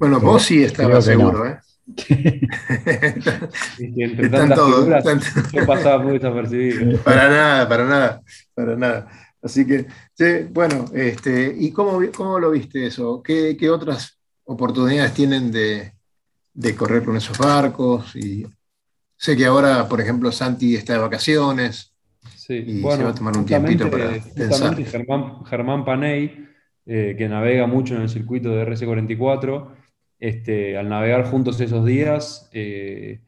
Bueno, 0.00 0.18
vos 0.18 0.42
sí 0.42 0.64
estabas 0.64 1.04
seguro, 1.04 1.46
¿eh? 1.46 1.60
Están 3.78 4.54
todos. 4.54 4.88
Yo 5.52 5.66
pasaba 5.66 6.02
muy 6.02 6.14
desapercibido. 6.14 6.98
Para 6.98 7.28
nada, 7.28 7.68
para 7.68 7.84
nada, 7.86 8.22
para 8.54 8.76
nada. 8.76 9.08
Así 9.42 9.66
que, 9.66 9.86
bueno, 10.52 10.84
este, 10.94 11.54
¿y 11.58 11.72
cómo, 11.72 12.00
cómo 12.16 12.38
lo 12.38 12.52
viste 12.52 12.86
eso? 12.86 13.22
¿Qué, 13.22 13.68
otras 13.70 14.18
oportunidades 14.44 15.14
tienen 15.14 15.50
de, 15.50 15.92
correr 16.76 17.02
con 17.02 17.16
esos 17.16 17.36
barcos? 17.36 18.14
Y 18.14 18.46
sé 19.16 19.36
que 19.36 19.46
ahora, 19.46 19.88
por 19.88 20.00
ejemplo, 20.00 20.30
Santi 20.30 20.76
está 20.76 20.92
de 20.92 21.00
vacaciones 21.00 21.92
sí. 22.36 22.54
y 22.54 22.80
bueno, 22.80 22.98
se 22.98 23.04
va 23.04 23.10
a 23.10 23.14
tomar 23.14 23.36
un 23.36 23.44
tiempito 23.44 23.90
para 23.90 24.12
pensar. 24.34 24.76
Germán, 24.84 25.44
Germán 25.44 25.84
Paney, 25.84 26.46
eh, 26.86 27.16
que 27.18 27.28
navega 27.28 27.66
mucho 27.66 27.96
en 27.96 28.02
el 28.02 28.08
circuito 28.08 28.50
de 28.50 28.64
RC44, 28.64 29.68
este, 30.22 30.78
al 30.78 30.88
navegar 30.88 31.24
juntos 31.24 31.60
esos 31.60 31.84
días, 31.84 32.48
eh, 32.52 33.22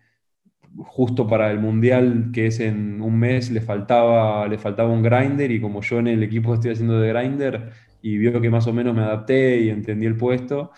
justo 0.78 1.26
para 1.26 1.50
el 1.50 1.59
mundial 1.59 2.30
que 2.33 2.46
es 2.46 2.61
en 2.61 3.02
un 3.02 3.18
mes 3.18 3.50
le 3.50 3.61
faltaba, 3.61 4.46
le 4.46 4.59
faltaba 4.59 4.90
un 4.90 5.02
grinder 5.02 5.50
y 5.50 5.61
como 5.61 5.83
yo 5.83 5.98
en 5.98 6.07
el 6.07 6.22
equipo 6.22 6.54
estoy 6.54 6.70
haciendo 6.70 7.00
de 7.00 7.12
grinder 7.12 7.72
y 8.00 8.16
vio 8.16 8.40
que 8.40 8.48
más 8.48 8.68
o 8.68 8.72
menos 8.72 8.94
me 8.94 9.02
adapté 9.02 9.61
y 9.61 9.70
entendí 9.70 10.07
el 10.07 10.16
puesto, 10.16 10.70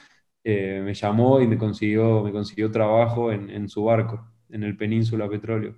eh, 0.42 0.80
me 0.82 0.94
llamó 0.94 1.38
y 1.42 1.46
me 1.46 1.58
consiguió, 1.58 2.22
me 2.22 2.32
consiguió 2.32 2.70
trabajo 2.70 3.30
en, 3.30 3.68
su 3.68 3.84
barco, 3.84 4.26
en 4.48 4.62
el 4.62 4.74
Península 4.74 5.28
Petróleo. 5.28 5.74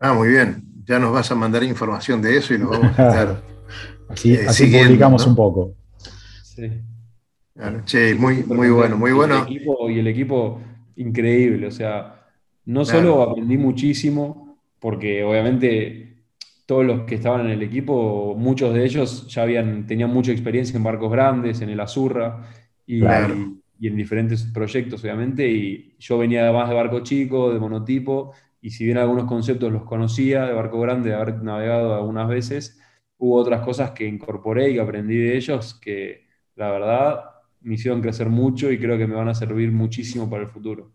Ah, 0.00 0.12
muy 0.12 0.26
bien. 0.26 0.64
Ya 0.84 0.98
nos 0.98 1.12
vas 1.12 1.30
a 1.30 1.36
mandar 1.36 1.62
información 1.62 2.20
de 2.20 2.36
eso 2.36 2.52
y 2.52 2.58
nos 2.58 2.70
vamos 2.70 2.98
a 2.98 3.08
estar. 3.10 3.42
así, 4.08 4.34
eh, 4.34 4.46
así 4.48 4.66
publicamos 4.66 5.24
un 5.24 5.36
poco. 5.36 5.76
Sí. 6.42 6.82
Muy, 8.18 8.42
muy 8.44 8.70
bueno, 8.70 8.96
muy 8.96 9.12
bueno. 9.12 9.46
y 9.48 9.98
el 9.98 10.06
equipo 10.06 10.60
increíble, 10.96 11.66
o 11.66 11.70
sea, 11.70 12.26
no 12.66 12.84
solo 12.84 13.22
aprendí 13.22 13.56
muchísimo, 13.56 14.58
porque 14.78 15.22
obviamente 15.24 16.06
todos 16.66 16.84
los 16.84 17.02
que 17.02 17.14
estaban 17.14 17.46
en 17.46 17.52
el 17.52 17.62
equipo, 17.62 18.34
muchos 18.36 18.74
de 18.74 18.84
ellos 18.84 19.26
ya 19.28 19.42
habían, 19.42 19.86
tenían 19.86 20.12
mucha 20.12 20.32
experiencia 20.32 20.76
en 20.76 20.82
barcos 20.82 21.10
grandes, 21.12 21.60
en 21.60 21.70
el 21.70 21.80
Azurra 21.80 22.48
y, 22.86 23.04
y, 23.04 23.86
en 23.86 23.96
diferentes 23.96 24.42
proyectos, 24.52 25.02
obviamente, 25.04 25.48
y 25.48 25.94
yo 25.98 26.18
venía 26.18 26.42
además 26.42 26.68
de 26.68 26.74
barco 26.74 27.00
chico, 27.00 27.52
de 27.52 27.60
monotipo, 27.60 28.32
y 28.60 28.70
si 28.70 28.84
bien 28.84 28.98
algunos 28.98 29.26
conceptos 29.26 29.72
los 29.72 29.84
conocía 29.84 30.44
de 30.44 30.52
barco 30.52 30.80
grande, 30.80 31.10
de 31.10 31.14
haber 31.14 31.42
navegado 31.42 31.94
algunas 31.94 32.28
veces, 32.28 32.80
hubo 33.18 33.36
otras 33.36 33.62
cosas 33.62 33.92
que 33.92 34.06
incorporé 34.06 34.70
y 34.70 34.74
que 34.74 34.80
aprendí 34.80 35.16
de 35.16 35.36
ellos 35.36 35.78
que 35.80 36.26
la 36.56 36.70
verdad 36.72 37.35
me 37.66 37.74
hicieron 37.74 38.00
crecer 38.00 38.28
mucho 38.28 38.70
y 38.70 38.78
creo 38.78 38.96
que 38.96 39.08
me 39.08 39.16
van 39.16 39.28
a 39.28 39.34
servir 39.34 39.72
muchísimo 39.72 40.30
para 40.30 40.44
el 40.44 40.48
futuro. 40.48 40.92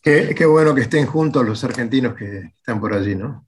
Qué, 0.00 0.46
bueno 0.46 0.74
que 0.74 0.82
estén 0.82 1.06
juntos 1.06 1.44
los 1.44 1.62
argentinos 1.64 2.14
que 2.14 2.52
están 2.56 2.80
por 2.80 2.94
allí, 2.94 3.16
¿no? 3.16 3.46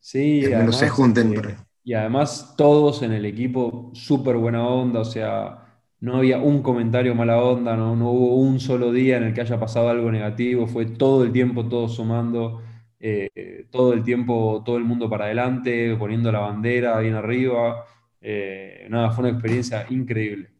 Sí, 0.00 0.40
que 0.40 0.54
además, 0.54 0.78
se 0.78 0.88
junten. 0.88 1.34
Eh, 1.34 1.56
y 1.84 1.94
además 1.94 2.54
todos 2.56 3.02
en 3.02 3.12
el 3.12 3.24
equipo 3.24 3.90
súper 3.94 4.36
buena 4.36 4.66
onda, 4.66 5.00
o 5.00 5.04
sea, 5.04 5.82
no 6.00 6.16
había 6.16 6.38
un 6.38 6.62
comentario 6.62 7.14
mala 7.14 7.40
onda, 7.40 7.76
no, 7.76 7.94
no, 7.94 8.10
hubo 8.10 8.36
un 8.36 8.58
solo 8.58 8.92
día 8.92 9.16
en 9.18 9.24
el 9.24 9.34
que 9.34 9.42
haya 9.42 9.58
pasado 9.60 9.88
algo 9.88 10.10
negativo, 10.10 10.66
fue 10.66 10.86
todo 10.86 11.22
el 11.22 11.30
tiempo 11.30 11.68
todos 11.68 11.94
sumando, 11.94 12.60
eh, 12.98 13.66
todo 13.70 13.92
el 13.92 14.02
tiempo 14.02 14.62
todo 14.64 14.76
el 14.78 14.84
mundo 14.84 15.08
para 15.08 15.26
adelante, 15.26 15.96
poniendo 15.96 16.32
la 16.32 16.40
bandera 16.40 16.98
bien 16.98 17.14
arriba. 17.14 17.84
Eh, 18.20 18.86
nada, 18.90 19.10
fue 19.12 19.24
una 19.24 19.32
experiencia 19.32 19.86
increíble 19.90 20.52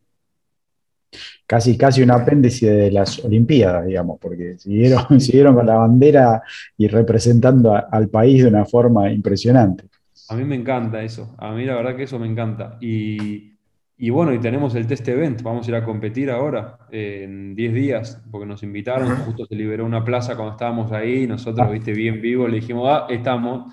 casi, 1.46 1.76
casi 1.76 2.02
un 2.02 2.10
apéndice 2.10 2.70
de 2.70 2.90
las 2.90 3.24
Olimpiadas, 3.24 3.86
digamos, 3.86 4.18
porque 4.20 4.58
siguieron, 4.58 5.20
siguieron 5.20 5.54
con 5.54 5.66
la 5.66 5.76
bandera 5.76 6.42
y 6.76 6.88
representando 6.88 7.74
al 7.74 8.08
país 8.08 8.42
de 8.42 8.48
una 8.48 8.64
forma 8.64 9.10
impresionante. 9.10 9.84
A 10.28 10.34
mí 10.34 10.44
me 10.44 10.56
encanta 10.56 11.02
eso, 11.02 11.34
a 11.38 11.52
mí 11.52 11.64
la 11.64 11.74
verdad 11.74 11.96
que 11.96 12.04
eso 12.04 12.18
me 12.18 12.26
encanta. 12.26 12.78
Y, 12.80 13.52
y 13.98 14.10
bueno, 14.10 14.32
y 14.32 14.40
tenemos 14.40 14.74
el 14.74 14.86
test 14.86 15.06
event, 15.08 15.42
vamos 15.42 15.66
a 15.66 15.70
ir 15.70 15.76
a 15.76 15.84
competir 15.84 16.30
ahora 16.30 16.78
en 16.90 17.54
10 17.54 17.74
días, 17.74 18.22
porque 18.30 18.46
nos 18.46 18.62
invitaron, 18.62 19.14
justo 19.18 19.46
se 19.46 19.54
liberó 19.54 19.84
una 19.84 20.04
plaza 20.04 20.34
cuando 20.34 20.52
estábamos 20.52 20.90
ahí, 20.90 21.26
nosotros, 21.26 21.66
ah. 21.68 21.70
viste, 21.70 21.92
bien 21.92 22.20
vivo, 22.20 22.48
le 22.48 22.56
dijimos, 22.56 22.88
ah, 22.90 23.06
estamos. 23.10 23.72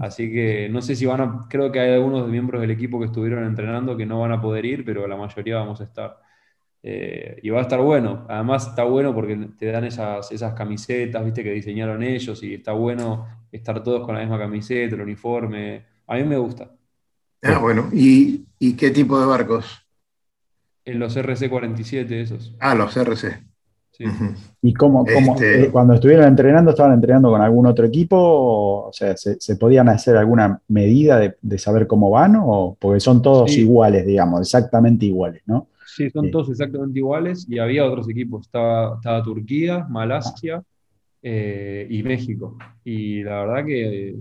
Así 0.00 0.32
que 0.32 0.68
no 0.70 0.80
sé 0.80 0.94
si 0.96 1.04
van 1.04 1.20
a, 1.20 1.46
creo 1.50 1.70
que 1.72 1.80
hay 1.80 1.92
algunos 1.92 2.28
miembros 2.28 2.60
del 2.62 2.70
equipo 2.70 2.98
que 2.98 3.06
estuvieron 3.06 3.44
entrenando 3.44 3.96
que 3.96 4.06
no 4.06 4.20
van 4.20 4.32
a 4.32 4.40
poder 4.40 4.64
ir, 4.64 4.84
pero 4.84 5.06
la 5.06 5.16
mayoría 5.16 5.56
vamos 5.56 5.80
a 5.80 5.84
estar. 5.84 6.25
Eh, 6.88 7.40
y 7.42 7.50
va 7.50 7.58
a 7.58 7.62
estar 7.62 7.80
bueno. 7.80 8.24
Además 8.28 8.68
está 8.68 8.84
bueno 8.84 9.12
porque 9.12 9.36
te 9.58 9.66
dan 9.72 9.82
esas, 9.82 10.30
esas 10.30 10.54
camisetas, 10.54 11.24
viste, 11.24 11.42
que 11.42 11.50
diseñaron 11.50 12.00
ellos 12.04 12.40
y 12.44 12.54
está 12.54 12.70
bueno 12.72 13.26
estar 13.50 13.82
todos 13.82 14.06
con 14.06 14.14
la 14.14 14.20
misma 14.20 14.38
camiseta, 14.38 14.94
el 14.94 15.00
uniforme. 15.00 15.84
A 16.06 16.14
mí 16.14 16.22
me 16.22 16.36
gusta. 16.36 16.70
Ah, 17.42 17.58
bueno. 17.58 17.88
¿Y, 17.92 18.44
qué 18.76 18.92
tipo 18.92 19.18
de 19.18 19.26
barcos? 19.26 19.84
En 20.84 21.00
los 21.00 21.16
RC-47 21.16 22.08
esos. 22.12 22.54
Ah, 22.60 22.76
los 22.76 22.96
RC. 22.96 23.36
Sí. 23.90 24.04
¿Y 24.62 24.72
cómo, 24.72 25.04
este 25.04 25.64
eh, 25.64 25.70
cuando 25.70 25.94
estuvieron 25.94 26.26
entrenando, 26.26 26.70
estaban 26.70 26.92
entrenando 26.92 27.30
con 27.30 27.42
algún 27.42 27.66
otro 27.66 27.84
equipo? 27.84 28.16
O, 28.16 28.92
sea, 28.92 29.16
¿se, 29.16 29.56
podían 29.56 29.88
hacer 29.88 30.16
alguna 30.16 30.60
medida 30.68 31.18
de, 31.18 31.58
saber 31.58 31.88
cómo 31.88 32.10
van? 32.10 32.36
O, 32.38 32.76
porque 32.78 33.00
son 33.00 33.22
todos 33.22 33.50
iguales, 33.56 34.06
digamos, 34.06 34.42
exactamente 34.42 35.06
iguales, 35.06 35.42
¿no? 35.46 35.66
Sí, 35.86 36.10
son 36.10 36.30
todos 36.30 36.50
exactamente 36.50 36.98
iguales 36.98 37.46
y 37.48 37.58
había 37.58 37.84
otros 37.84 38.08
equipos. 38.10 38.46
Estaba, 38.46 38.96
estaba 38.96 39.22
Turquía, 39.22 39.86
Malasia 39.88 40.62
eh, 41.22 41.86
y 41.88 42.02
México. 42.02 42.58
Y 42.84 43.22
la 43.22 43.44
verdad 43.44 43.64
que 43.64 44.16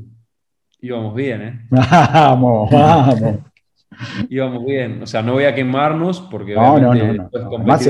íbamos 0.80 1.16
bien, 1.16 1.42
¿eh? 1.42 1.62
Vamos, 1.72 2.70
vamos. 2.70 3.40
íbamos 4.30 4.66
bien. 4.66 5.02
O 5.02 5.08
sea, 5.08 5.24
no 5.24 5.34
voy 5.34 5.46
a 5.46 5.56
quemarnos 5.56 6.22
porque 6.22 6.54
no, 6.54 6.80
no, 6.80 6.94
no, 6.94 7.14
no. 7.14 7.30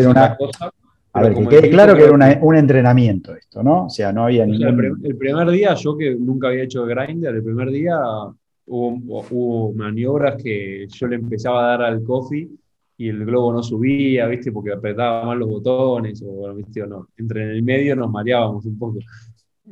una 0.09 0.35
cosa. 0.37 0.71
A 1.13 1.21
ver, 1.21 1.33
que 1.33 1.47
quede 1.47 1.69
claro 1.69 1.95
que 1.95 2.03
era 2.03 2.39
un 2.41 2.55
entrenamiento 2.55 3.35
esto, 3.35 3.63
¿no? 3.63 3.85
O 3.85 3.89
sea, 3.89 4.11
no 4.11 4.25
había 4.25 4.45
ningún... 4.45 4.99
el, 5.01 5.15
primer 5.15 5.49
día, 5.49 5.73
yo 5.73 5.97
que 5.97 6.13
nunca 6.13 6.47
había 6.49 6.63
hecho 6.63 6.85
grinder, 6.85 7.35
el 7.35 7.43
primer 7.43 7.71
día 7.71 7.97
hubo, 8.65 9.23
hubo 9.31 9.73
maniobras 9.73 10.41
que 10.41 10.87
yo 10.89 11.07
le 11.07 11.15
empezaba 11.15 11.63
a 11.63 11.69
dar 11.69 11.81
al 11.83 12.03
coffee 12.03 12.49
y 12.97 13.09
el 13.09 13.25
globo 13.25 13.53
no 13.53 13.61
subía, 13.61 14.27
¿viste? 14.27 14.51
Porque 14.51 14.71
apretaba 14.71 15.25
mal 15.25 15.39
los 15.39 15.49
botones, 15.49 16.23
o, 16.25 16.53
¿viste? 16.53 16.85
no. 16.87 17.09
Entre 17.17 17.43
en 17.43 17.49
el 17.49 17.63
medio 17.63 17.95
nos 17.95 18.09
mareábamos 18.09 18.65
un 18.65 18.77
poco. 18.77 18.99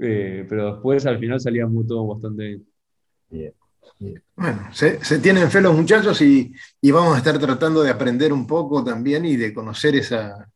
Eh, 0.02 0.46
pero 0.50 0.74
después 0.74 1.06
al 1.06 1.20
final 1.20 1.40
salíamos 1.40 1.88
todo 1.88 2.08
bastante 2.08 2.62
bien. 3.30 3.54
Bueno, 4.36 4.68
se, 4.74 4.98
tienen 5.20 5.50
fe 5.50 5.62
los 5.62 5.76
muchachos 5.76 6.22
y, 6.22 6.54
vamos 6.92 7.16
a 7.16 7.18
estar 7.20 7.38
tratando 7.40 7.84
de 7.84 7.92
aprender 7.92 8.34
un 8.34 8.46
poco 8.46 8.84
también 8.84 9.26
y 9.26 9.38
de 9.38 9.54
conocer 9.54 9.96
esa, 9.96 10.50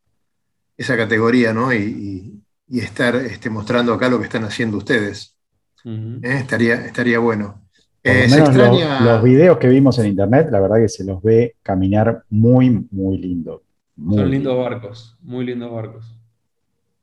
esa 0.76 0.98
categoría, 0.98 1.54
¿no? 1.54 1.74
Y, 1.74 2.34
estar 2.70 3.16
este, 3.16 3.50
mostrando 3.50 3.94
acá 3.94 4.10
lo 4.10 4.18
que 4.20 4.26
están 4.26 4.44
haciendo 4.44 4.78
ustedes. 4.78 5.38
¿Eh? 5.86 6.20
estaría, 6.24 6.86
estaría 6.86 7.20
bueno. 7.20 7.67
Eh, 8.08 8.28
menos 8.30 8.56
los- 8.56 8.68
extraña- 8.68 9.00
los, 9.02 9.24
videos 9.24 9.58
que 9.58 9.68
vimos 9.68 9.98
en 10.00 10.08
internet, 10.08 10.48
la 10.52 10.60
verdad 10.60 10.78
que 10.78 10.90
se 10.90 11.04
los 11.04 11.22
ve 11.22 11.56
caminar 11.62 12.24
muy, 12.30 12.88
muy 12.92 13.18
lindo. 13.18 13.64
Muy 13.96 14.18
Son 14.18 14.32
lindos 14.32 14.58
barcos, 14.58 15.18
muy 15.22 15.46
lindos 15.46 15.72
barcos. 15.72 16.16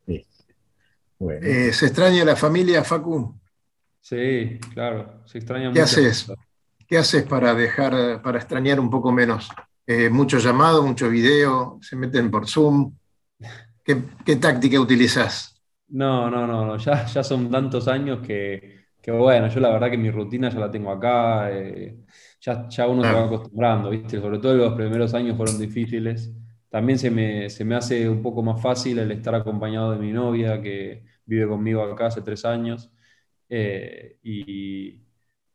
Sí. 0.07 0.25
Bueno. 1.19 1.47
Eh, 1.47 1.73
¿Se 1.73 1.87
extraña 1.87 2.25
la 2.25 2.37
familia, 2.37 2.85
Facu? 2.85 3.35
Sí, 4.01 4.59
claro, 4.73 5.23
se 5.25 5.39
extraña 5.39 5.65
¿Qué 5.73 5.81
muchas 5.81 5.93
haces? 5.93 6.33
¿Qué 6.87 6.99
haces 6.99 7.23
para 7.25 7.55
dejar, 7.55 8.21
para 8.23 8.39
extrañar 8.39 8.79
un 8.79 8.91
poco 8.91 9.11
menos? 9.11 9.49
Eh, 9.87 10.09
mucho 10.09 10.39
llamado, 10.39 10.83
mucho 10.83 11.09
video, 11.09 11.79
se 11.83 11.97
meten 11.97 12.31
por 12.31 12.47
Zoom. 12.49 12.93
¿Qué, 13.83 14.03
qué 14.25 14.37
táctica 14.37 14.81
utilizas? 14.81 15.61
No, 15.89 16.31
no, 16.31 16.47
no, 16.47 16.65
no, 16.65 16.77
ya, 16.79 17.07
ya 17.07 17.23
son 17.23 17.51
tantos 17.51 17.89
años 17.89 18.27
que, 18.27 18.84
que, 19.05 19.13
bueno, 19.13 19.49
yo 19.49 19.61
la 19.61 19.71
verdad 19.71 19.91
que 19.91 19.99
mi 19.99 20.11
rutina 20.11 20.49
ya 20.51 20.59
la 20.61 20.71
tengo 20.71 20.91
acá, 20.91 21.51
eh, 21.53 22.05
ya, 22.41 22.69
ya 22.69 22.89
uno 22.89 23.05
se 23.05 23.13
Claro. 23.13 23.15
va 23.15 23.27
acostumbrando, 23.27 23.91
¿viste? 23.91 24.21
Sobre 24.21 24.39
todo 24.39 24.55
los 24.55 24.75
primeros 24.75 25.15
años 25.15 25.37
fueron 25.37 25.59
difíciles. 25.59 26.33
También 26.71 26.99
se 26.99 27.11
me, 27.11 27.51
se 27.51 27.65
me 27.65 27.75
hace 27.77 28.09
un 28.09 28.23
poco 28.23 28.43
más 28.43 28.61
fácil 28.63 28.99
el 28.99 29.11
estar 29.13 29.35
acompañado 29.35 29.93
de 29.93 29.99
mi 29.99 30.13
novia, 30.13 30.61
que 30.63 31.05
vive 31.27 31.47
conmigo 31.49 31.83
acá 31.83 32.07
hace 32.07 32.23
tres 32.23 32.45
años. 32.45 32.91
Eh, 33.49 34.19
y, 34.23 35.03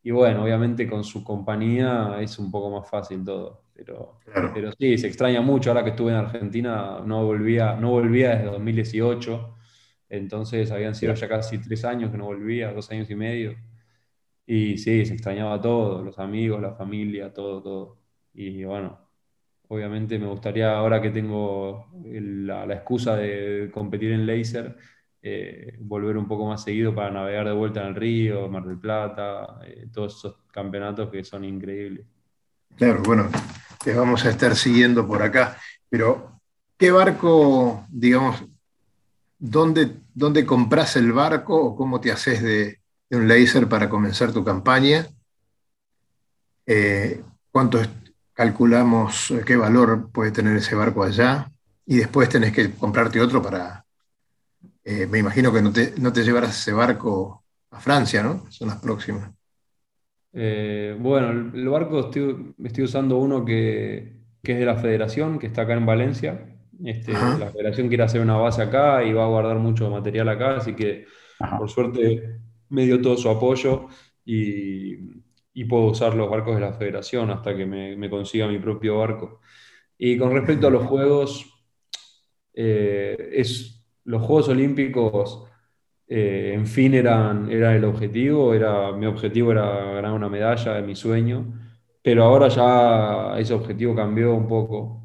y 0.03 0.11
bueno, 0.11 0.43
obviamente 0.43 0.87
con 0.89 1.03
su 1.03 1.23
compañía 1.23 2.17
es 2.21 2.39
un 2.39 2.51
poco 2.51 2.69
más 2.79 2.89
fácil 2.89 3.23
todo. 3.25 3.65
Pero, 3.73 4.19
Claro. 4.25 4.49
pero 4.51 4.71
sí, 4.73 4.97
se 4.97 5.07
extraña 5.07 5.41
mucho. 5.41 5.69
Ahora 5.71 5.83
que 5.83 5.91
estuve 5.91 6.11
en 6.11 6.17
Argentina, 6.17 7.01
no 7.05 7.25
volvía, 7.25 7.75
no 7.75 7.91
volvía 7.91 8.31
desde 8.35 8.45
2018. 8.51 9.55
Entonces 10.09 10.71
habían 10.71 10.95
sido 10.95 11.13
ya 11.13 11.27
casi 11.27 11.59
tres 11.59 11.85
años 11.85 12.11
que 12.11 12.17
no 12.17 12.25
volvía, 12.25 12.73
dos 12.73 12.89
años 12.91 13.09
y 13.09 13.15
medio. 13.15 13.55
Y 14.45 14.77
sí, 14.77 15.05
se 15.05 15.13
extrañaba 15.13 15.61
todo, 15.61 16.03
los 16.03 16.17
amigos, 16.19 16.61
la 16.61 16.73
familia, 16.73 17.31
todo, 17.33 17.61
todo. 17.61 17.97
Y 18.33 18.63
bueno, 18.63 18.99
obviamente 19.67 20.17
me 20.17 20.27
gustaría, 20.27 20.75
ahora 20.75 21.01
que 21.01 21.11
tengo 21.11 21.87
la 22.03 22.73
excusa 22.73 23.15
de 23.15 23.69
competir 23.71 24.11
en 24.11 24.25
laser, 24.25 24.75
eh, 25.21 25.75
volver 25.79 26.17
un 26.17 26.27
poco 26.27 26.45
más 26.45 26.63
seguido 26.63 26.95
para 26.95 27.11
navegar 27.11 27.45
de 27.45 27.53
vuelta 27.53 27.81
en 27.81 27.87
el 27.87 27.95
río, 27.95 28.47
Mar 28.47 28.63
del 28.63 28.79
Plata, 28.79 29.59
eh, 29.65 29.87
todos 29.91 30.17
esos 30.17 30.35
campeonatos 30.51 31.09
que 31.09 31.23
son 31.23 31.43
increíbles. 31.43 32.05
Claro, 32.75 33.03
bueno, 33.03 33.29
te 33.83 33.93
vamos 33.93 34.25
a 34.25 34.29
estar 34.29 34.55
siguiendo 34.55 35.05
por 35.05 35.21
acá. 35.21 35.57
Pero, 35.89 36.39
¿qué 36.77 36.91
barco, 36.91 37.85
digamos, 37.89 38.45
dónde, 39.39 39.91
dónde 40.13 40.45
compras 40.45 40.95
el 40.97 41.11
barco 41.11 41.55
o 41.55 41.75
cómo 41.75 41.99
te 41.99 42.11
haces 42.11 42.43
de, 42.43 42.79
un 43.11 43.27
laser 43.27 43.67
para 43.67 43.89
comenzar 43.89 44.31
tu 44.31 44.43
campaña? 44.43 45.07
Eh, 46.65 47.23
¿Cuánto 47.51 47.81
calculamos, 48.33 49.31
eh, 49.31 49.43
qué 49.45 49.55
valor 49.55 50.11
puede 50.11 50.31
tener 50.31 50.55
ese 50.57 50.75
barco 50.75 51.03
allá? 51.03 51.51
Y 51.85 51.97
después 51.97 52.29
tenés 52.29 52.53
que 52.53 52.71
comprarte 52.71 53.19
otro 53.19 53.41
para... 53.41 53.83
eh, 54.83 55.07
me 55.07 55.19
imagino 55.19 55.51
que 55.51 55.61
no 55.61 55.71
te, 55.71 55.93
no 55.97 56.13
te 56.13 56.23
llevarás 56.23 56.59
ese 56.59 56.73
barco 56.73 57.43
a 57.71 57.79
Francia, 57.79 58.23
¿no? 58.23 58.45
Son 58.51 58.67
las 58.67 58.77
próximas. 58.77 59.31
Eh, 60.33 60.95
bueno, 60.99 61.31
el, 61.31 61.51
el 61.55 61.69
barco 61.69 61.99
estoy, 62.01 62.53
estoy 62.63 62.83
usando 62.83 63.17
uno 63.17 63.43
que, 63.43 64.19
que 64.43 64.53
es 64.53 64.59
de 64.59 64.65
la 64.65 64.75
Federación, 64.77 65.39
que 65.39 65.47
está 65.47 65.63
acá 65.63 65.73
en 65.73 65.85
Valencia. 65.85 66.58
Este, 66.83 67.11
la 67.11 67.51
Federación 67.51 67.87
quiere 67.87 68.03
hacer 68.03 68.21
una 68.21 68.37
base 68.37 68.61
acá 68.61 69.03
y 69.03 69.13
va 69.13 69.25
a 69.25 69.27
guardar 69.27 69.57
mucho 69.57 69.89
material 69.89 70.29
acá, 70.29 70.57
así 70.57 70.75
que 70.75 71.05
Ajá. 71.39 71.57
por 71.57 71.69
suerte 71.69 72.39
me 72.69 72.85
dio 72.85 73.01
todo 73.01 73.17
su 73.17 73.29
apoyo 73.29 73.87
y, 74.23 74.95
y 75.53 75.65
puedo 75.65 75.85
usar 75.85 76.13
los 76.15 76.29
barcos 76.29 76.55
de 76.55 76.61
la 76.61 76.73
Federación 76.73 77.29
hasta 77.31 77.55
que 77.55 77.65
me, 77.65 77.97
me 77.97 78.09
consiga 78.09 78.47
mi 78.47 78.59
propio 78.59 78.99
barco. 78.99 79.41
Y 79.97 80.17
con 80.17 80.31
respecto 80.33 80.67
a 80.67 80.71
los 80.71 80.85
Juegos, 80.85 81.45
eh, 82.53 83.29
es, 83.33 83.83
los 84.05 84.21
Juegos 84.21 84.49
Olímpicos, 84.49 85.45
eh, 86.07 86.53
en 86.55 86.65
fin, 86.65 86.93
eran, 86.93 87.51
era 87.51 87.75
el 87.75 87.83
objetivo, 87.83 88.53
era, 88.53 88.91
mi 88.93 89.05
objetivo 89.05 89.51
era 89.51 89.93
ganar 89.93 90.13
una 90.13 90.29
medalla, 90.29 90.73
de 90.75 90.81
mi 90.81 90.95
sueño, 90.95 91.53
pero 92.01 92.23
ahora 92.23 92.47
ya 92.47 93.37
ese 93.39 93.53
objetivo 93.53 93.93
cambió 93.95 94.33
un 94.33 94.47
poco, 94.47 95.03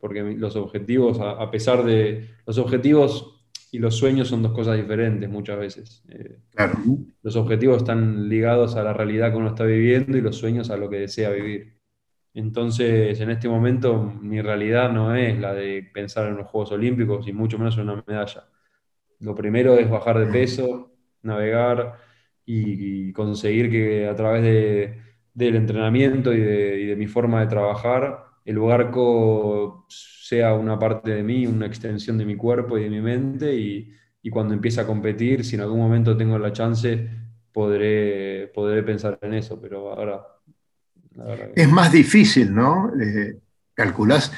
porque 0.00 0.22
los 0.22 0.56
objetivos, 0.56 1.20
a, 1.20 1.32
a 1.32 1.50
pesar 1.50 1.84
de, 1.84 2.30
los 2.46 2.58
objetivos 2.58 3.36
y 3.72 3.78
los 3.78 3.96
sueños 3.96 4.28
son 4.28 4.42
dos 4.42 4.52
cosas 4.52 4.76
diferentes 4.76 5.28
muchas 5.30 5.58
veces. 5.58 6.02
Eh, 6.08 6.38
Claro. 6.50 6.74
los 7.22 7.36
objetivos 7.36 7.78
están 7.78 8.28
ligados 8.28 8.76
a 8.76 8.82
la 8.82 8.92
realidad 8.92 9.30
que 9.30 9.36
uno 9.38 9.48
está 9.48 9.64
viviendo 9.64 10.16
y 10.18 10.20
los 10.20 10.36
sueños 10.36 10.70
a 10.70 10.76
lo 10.76 10.88
que 10.90 10.98
desea 11.00 11.30
vivir. 11.30 11.78
Entonces, 12.34 13.20
en 13.20 13.30
este 13.30 13.48
momento, 13.48 14.02
mi 14.02 14.40
realidad 14.40 14.92
no 14.92 15.14
es 15.16 15.38
la 15.38 15.52
de 15.54 15.82
pensar 15.92 16.28
en 16.28 16.36
los 16.36 16.46
Juegos 16.48 16.72
Olímpicos 16.72 17.26
y 17.28 17.32
mucho 17.32 17.58
menos 17.58 17.76
en 17.76 17.88
una 17.90 18.04
medalla. 18.06 18.44
Lo 19.20 19.34
primero 19.34 19.74
es 19.78 19.90
bajar 19.90 20.18
de 20.18 20.26
peso, 20.26 20.92
navegar 21.22 21.98
y, 22.46 23.08
y 23.10 23.12
conseguir 23.12 23.70
que 23.70 24.08
a 24.08 24.14
través 24.16 24.42
de- 24.42 24.98
del 25.34 25.56
entrenamiento 25.56 26.32
y 26.32 26.40
de, 26.40 26.80
y 26.80 26.86
de 26.86 26.96
mi 26.96 27.06
forma 27.06 27.40
de 27.40 27.46
trabajar, 27.48 28.24
el 28.44 28.58
barco 28.58 29.86
sea 29.88 30.54
una 30.54 30.78
parte 30.78 31.10
de 31.10 31.22
mí, 31.22 31.46
una 31.46 31.66
extensión 31.66 32.18
de 32.18 32.24
mi 32.24 32.36
cuerpo 32.36 32.78
y 32.78 32.84
de 32.84 32.90
mi 32.90 33.00
mente 33.00 33.54
y, 33.54 33.92
y 34.22 34.30
cuando 34.30 34.54
empiece 34.54 34.80
a 34.80 34.86
competir, 34.86 35.44
si 35.44 35.56
en 35.56 35.62
algún 35.62 35.80
momento 35.80 36.16
tengo 36.16 36.38
la 36.38 36.52
chance, 36.52 37.08
podré, 37.52 38.50
podré 38.54 38.82
pensar 38.82 39.18
en 39.22 39.34
eso, 39.34 39.60
pero 39.60 39.92
ahora... 39.92 40.22
Es 41.54 41.68
más 41.68 41.92
difícil, 41.92 42.54
¿no? 42.54 42.92
Eh, 43.00 43.38
calculás 43.74 44.32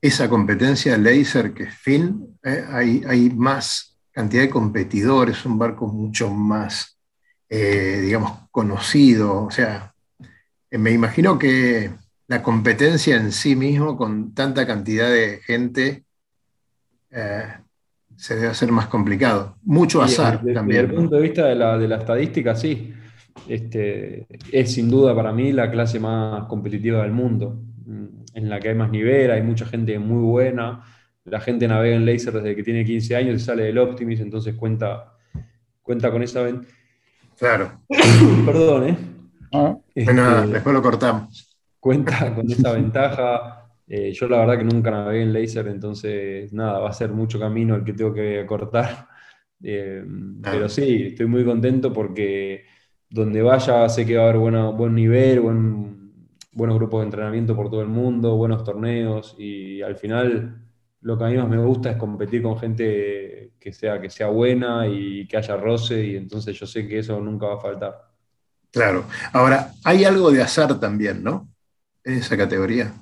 esa 0.00 0.28
competencia 0.28 0.96
laser 0.96 1.52
que 1.52 1.66
fin, 1.66 2.38
eh, 2.42 2.64
hay, 2.68 3.02
hay 3.06 3.30
más 3.30 3.98
cantidad 4.10 4.42
de 4.42 4.50
competidores, 4.50 5.44
un 5.44 5.58
barco 5.58 5.86
mucho 5.86 6.30
más, 6.30 6.98
eh, 7.48 8.00
digamos, 8.02 8.48
conocido. 8.50 9.44
O 9.44 9.50
sea, 9.50 9.94
me 10.70 10.92
imagino 10.92 11.38
que 11.38 11.90
la 12.26 12.42
competencia 12.42 13.16
en 13.16 13.32
sí 13.32 13.54
mismo, 13.54 13.96
con 13.96 14.34
tanta 14.34 14.66
cantidad 14.66 15.10
de 15.10 15.40
gente, 15.44 16.04
eh, 17.10 17.44
se 18.16 18.36
debe 18.36 18.48
hacer 18.48 18.72
más 18.72 18.86
complicado. 18.86 19.56
Mucho 19.62 20.02
azar 20.02 20.34
desde, 20.34 20.46
desde 20.46 20.54
también. 20.54 20.80
el 20.86 20.94
punto 20.94 21.16
de 21.16 21.22
vista 21.22 21.46
de 21.46 21.54
la, 21.54 21.78
de 21.78 21.88
la 21.88 21.96
estadística, 21.96 22.54
sí. 22.54 22.94
Este, 23.48 24.26
es 24.52 24.72
sin 24.72 24.88
duda 24.88 25.14
para 25.14 25.32
mí 25.32 25.52
la 25.52 25.70
clase 25.70 25.98
más 25.98 26.46
competitiva 26.46 27.02
del 27.02 27.12
mundo, 27.12 27.60
mm, 27.84 28.04
en 28.34 28.48
la 28.48 28.60
que 28.60 28.68
hay 28.70 28.74
más 28.74 28.90
nivel, 28.90 29.30
hay 29.30 29.42
mucha 29.42 29.66
gente 29.66 29.98
muy 29.98 30.22
buena. 30.22 30.82
La 31.24 31.40
gente 31.40 31.66
navega 31.66 31.96
en 31.96 32.06
laser 32.06 32.34
desde 32.34 32.54
que 32.54 32.62
tiene 32.62 32.84
15 32.84 33.16
años 33.16 33.40
y 33.40 33.44
sale 33.44 33.64
del 33.64 33.78
Optimis, 33.78 34.20
entonces 34.20 34.54
cuenta, 34.54 35.14
cuenta 35.82 36.10
con 36.10 36.22
esa 36.22 36.46
Claro. 37.38 37.80
Perdón, 38.46 38.88
¿eh? 38.88 38.98
Ah, 39.52 39.76
Este, 39.94 40.12
Nada, 40.12 40.46
después 40.46 40.74
lo 40.74 40.82
cortamos. 40.82 41.53
Cuenta 41.84 42.34
con 42.34 42.50
esa 42.50 42.72
ventaja. 42.72 43.60
Eh, 43.86 44.12
yo 44.12 44.28
la 44.28 44.38
verdad 44.38 44.58
que 44.58 44.64
nunca 44.64 44.90
navegué 44.90 45.22
en 45.22 45.32
laser, 45.32 45.68
entonces 45.68 46.52
nada, 46.52 46.78
va 46.80 46.88
a 46.90 46.92
ser 46.92 47.10
mucho 47.12 47.38
camino 47.38 47.74
el 47.76 47.84
que 47.84 47.92
tengo 47.94 48.12
que 48.14 48.44
cortar. 48.46 49.08
Eh, 49.66 50.04
pero 50.42 50.68
sí, 50.68 51.04
estoy 51.12 51.24
muy 51.26 51.42
contento 51.42 51.90
porque 51.90 52.64
donde 53.08 53.40
vaya 53.40 53.88
sé 53.88 54.04
que 54.04 54.16
va 54.16 54.24
a 54.24 54.28
haber 54.28 54.38
buena- 54.38 54.68
buen 54.70 54.94
nivel, 54.94 55.40
buen- 55.40 56.28
buenos 56.52 56.76
grupos 56.76 57.00
de 57.00 57.04
entrenamiento 57.06 57.56
por 57.56 57.70
todo 57.70 57.80
el 57.80 57.88
mundo, 57.88 58.36
buenos 58.36 58.62
torneos 58.62 59.34
y 59.38 59.80
al 59.80 59.96
final 59.96 60.60
lo 61.00 61.16
que 61.16 61.24
a 61.24 61.28
mí 61.28 61.36
más 61.38 61.48
me 61.48 61.56
gusta 61.58 61.92
es 61.92 61.96
competir 61.96 62.42
con 62.42 62.58
gente 62.58 63.52
que 63.58 63.72
sea, 63.72 64.00
que 64.00 64.10
sea 64.10 64.26
buena 64.28 64.86
y 64.86 65.26
que 65.26 65.36
haya 65.38 65.56
roce 65.56 66.04
y 66.04 66.16
entonces 66.16 66.58
yo 66.58 66.66
sé 66.66 66.86
que 66.86 66.98
eso 66.98 67.18
nunca 67.20 67.46
va 67.46 67.54
a 67.54 67.60
faltar. 67.60 67.94
Claro. 68.70 69.04
Ahora, 69.32 69.72
hay 69.84 70.04
algo 70.04 70.30
de 70.30 70.42
azar 70.42 70.78
también, 70.78 71.22
¿no? 71.24 71.53
En 72.04 72.14
esa 72.18 72.36
categoría. 72.36 72.92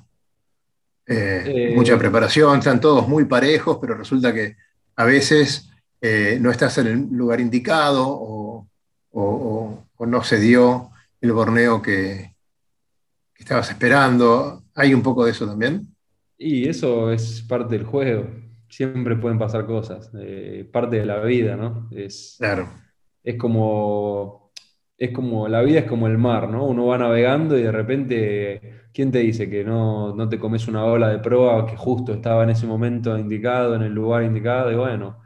Eh, 1.05 1.43
Eh, 1.45 1.73
mucha 1.75 1.97
preparación, 1.97 2.59
están 2.59 2.79
todos 2.79 3.07
muy 3.07 3.25
parejos, 3.25 3.77
pero 3.81 3.95
resulta 3.95 4.33
que 4.33 4.55
a 4.95 5.03
veces 5.05 5.69
eh, 6.01 6.37
no 6.39 6.51
estás 6.51 6.77
en 6.77 6.87
el 6.87 7.07
lugar 7.11 7.39
indicado 7.41 8.05
o, 8.07 8.67
o- 9.11 9.21
o- 9.21 9.87
o 9.95 10.05
no 10.05 10.23
se 10.23 10.39
dio 10.39 10.89
el 11.21 11.31
borneo 11.33 11.81
que, 11.81 12.35
que 13.33 13.43
estabas 13.43 13.69
esperando. 13.69 14.63
¿Hay 14.75 14.93
un 14.93 15.01
poco 15.03 15.25
de 15.25 15.31
eso 15.31 15.45
también? 15.45 15.87
Y 16.37 16.67
eso 16.67 17.11
es 17.11 17.41
parte 17.41 17.77
del 17.77 17.85
juego. 17.85 18.27
Siempre 18.69 19.15
pueden 19.15 19.37
pasar 19.39 19.65
cosas. 19.65 20.09
parte 20.71 20.97
de 20.97 21.05
la 21.05 21.19
vida, 21.19 21.55
¿no? 21.55 21.87
Es, 21.91 22.35
Claro. 22.39 22.69
es 23.23 23.37
como, 23.37 24.42
es 24.97 25.11
como, 25.11 25.47
la 25.47 25.61
vida 25.61 25.79
es 25.79 25.85
como 25.85 26.07
el 26.07 26.17
mar, 26.17 26.49
¿no? 26.49 26.65
Uno 26.65 26.87
va 26.87 26.97
navegando 26.97 27.57
y 27.57 27.63
de 27.63 27.71
repente, 27.71 28.87
¿quién 28.93 29.11
te 29.11 29.19
dice 29.19 29.49
que 29.49 29.63
no, 29.63 30.15
no 30.15 30.29
te 30.29 30.39
comes 30.39 30.67
una 30.67 30.85
ola 30.85 31.09
de 31.09 31.19
proa 31.19 31.65
que 31.65 31.75
justo 31.75 32.13
estaba 32.13 32.43
en 32.43 32.51
ese 32.51 32.67
momento 32.67 33.17
indicado, 33.17 33.75
en 33.75 33.83
el 33.83 33.93
lugar 33.93 34.23
indicado? 34.23 34.71
Y 34.71 34.75
bueno, 34.75 35.19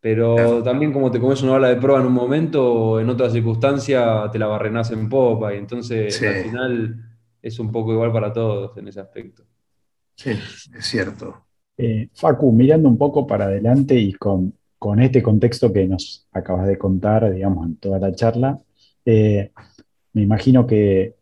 Pero 0.00 0.62
también 0.62 0.92
como 0.92 1.10
te 1.10 1.20
comes 1.20 1.42
una 1.42 1.52
bala 1.52 1.68
de 1.68 1.76
prueba 1.76 2.00
en 2.00 2.06
un 2.06 2.12
momento, 2.12 3.00
en 3.00 3.08
otra 3.08 3.30
circunstancia 3.30 4.28
te 4.30 4.38
la 4.38 4.46
barrenás 4.46 4.90
en 4.90 5.08
popa, 5.08 5.54
y 5.54 5.58
entonces 5.58 6.22
al 6.22 6.44
final 6.44 7.04
es 7.40 7.58
un 7.58 7.72
poco 7.72 7.92
igual 7.92 8.12
para 8.12 8.32
todos 8.32 8.76
en 8.76 8.88
ese 8.88 9.00
aspecto. 9.00 9.44
Sí, 10.14 10.30
es 10.30 10.84
cierto. 10.84 11.44
Eh, 11.76 12.08
Facu, 12.12 12.50
mirando 12.50 12.88
un 12.88 12.98
poco 12.98 13.24
para 13.24 13.44
adelante 13.44 13.94
y 13.94 14.12
con, 14.14 14.52
este 14.98 15.22
contexto 15.22 15.72
que 15.72 15.86
nos 15.86 16.26
acabas 16.32 16.66
de 16.66 16.76
contar, 16.76 17.32
digamos, 17.32 17.66
en 17.66 17.76
toda 17.76 18.00
la 18.00 18.12
charla, 18.12 18.60
eh, 19.10 19.52
me 20.12 20.20
imagino 20.20 20.66
que, 20.66 21.14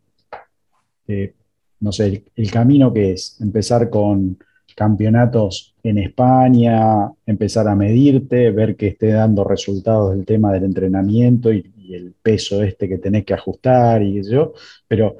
no 1.79 1.91
sé, 1.93 2.25
el, 2.35 2.51
camino 2.51 2.91
que 2.91 3.13
es 3.13 3.39
empezar 3.39 3.89
con 3.89 4.37
campeonatos 4.75 5.73
en 5.83 5.99
España, 5.99 7.09
empezar 7.25 7.65
a 7.69 7.75
medirte, 7.75 8.51
ver 8.51 8.75
que 8.75 8.87
esté 8.87 9.13
dando 9.13 9.45
resultados 9.45 10.13
del 10.13 10.25
tema 10.25 10.51
del 10.51 10.65
entrenamiento 10.65 11.53
y, 11.53 11.73
el 11.89 12.13
peso 12.21 12.61
este 12.63 12.89
que 12.89 12.97
tenés 12.97 13.23
que 13.23 13.33
ajustar 13.33 14.03
y 14.03 14.21
yo, 14.21 14.51
pero 14.89 15.15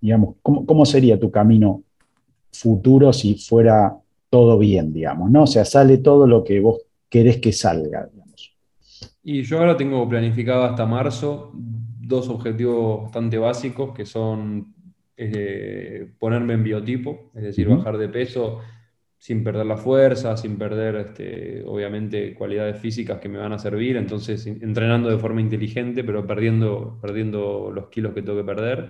digamos, 0.00 0.36
¿cómo, 0.40 0.86
sería 0.86 1.20
tu 1.20 1.30
camino 1.30 1.82
futuro 2.50 3.12
si 3.12 3.34
fuera 3.34 3.94
todo 4.30 4.56
bien, 4.56 4.94
digamos, 4.94 5.30
¿no? 5.30 5.42
O 5.42 5.46
sea, 5.46 5.66
sale 5.66 5.98
todo 5.98 6.26
lo 6.26 6.42
que 6.42 6.60
vos 6.60 6.80
querés 7.10 7.36
que 7.36 7.52
salga, 7.52 8.08
digamos. 8.10 8.27
Y 9.22 9.42
yo 9.42 9.58
ahora 9.58 9.76
tengo 9.76 10.08
planificado 10.08 10.64
hasta 10.64 10.86
marzo 10.86 11.52
dos 11.54 12.28
objetivos 12.28 13.02
bastante 13.02 13.38
básicos, 13.38 13.94
que 13.94 14.06
son 14.06 14.74
eh, 15.16 16.10
ponerme 16.18 16.54
en 16.54 16.64
biotipo, 16.64 17.30
es 17.34 17.42
decir, 17.42 17.68
bajar 17.68 17.98
de 17.98 18.08
peso 18.08 18.60
sin 19.18 19.42
perder 19.42 19.66
la 19.66 19.76
fuerza, 19.76 20.36
sin 20.36 20.56
perder, 20.56 20.94
este, 20.94 21.64
obviamente, 21.66 22.34
cualidades 22.34 22.78
físicas 22.78 23.18
que 23.18 23.28
me 23.28 23.38
van 23.38 23.52
a 23.52 23.58
servir, 23.58 23.96
entonces 23.96 24.46
entrenando 24.46 25.10
de 25.10 25.18
forma 25.18 25.40
inteligente, 25.40 26.04
pero 26.04 26.24
perdiendo, 26.24 26.98
perdiendo 27.02 27.72
los 27.74 27.88
kilos 27.88 28.14
que 28.14 28.22
tengo 28.22 28.38
que 28.38 28.44
perder, 28.44 28.88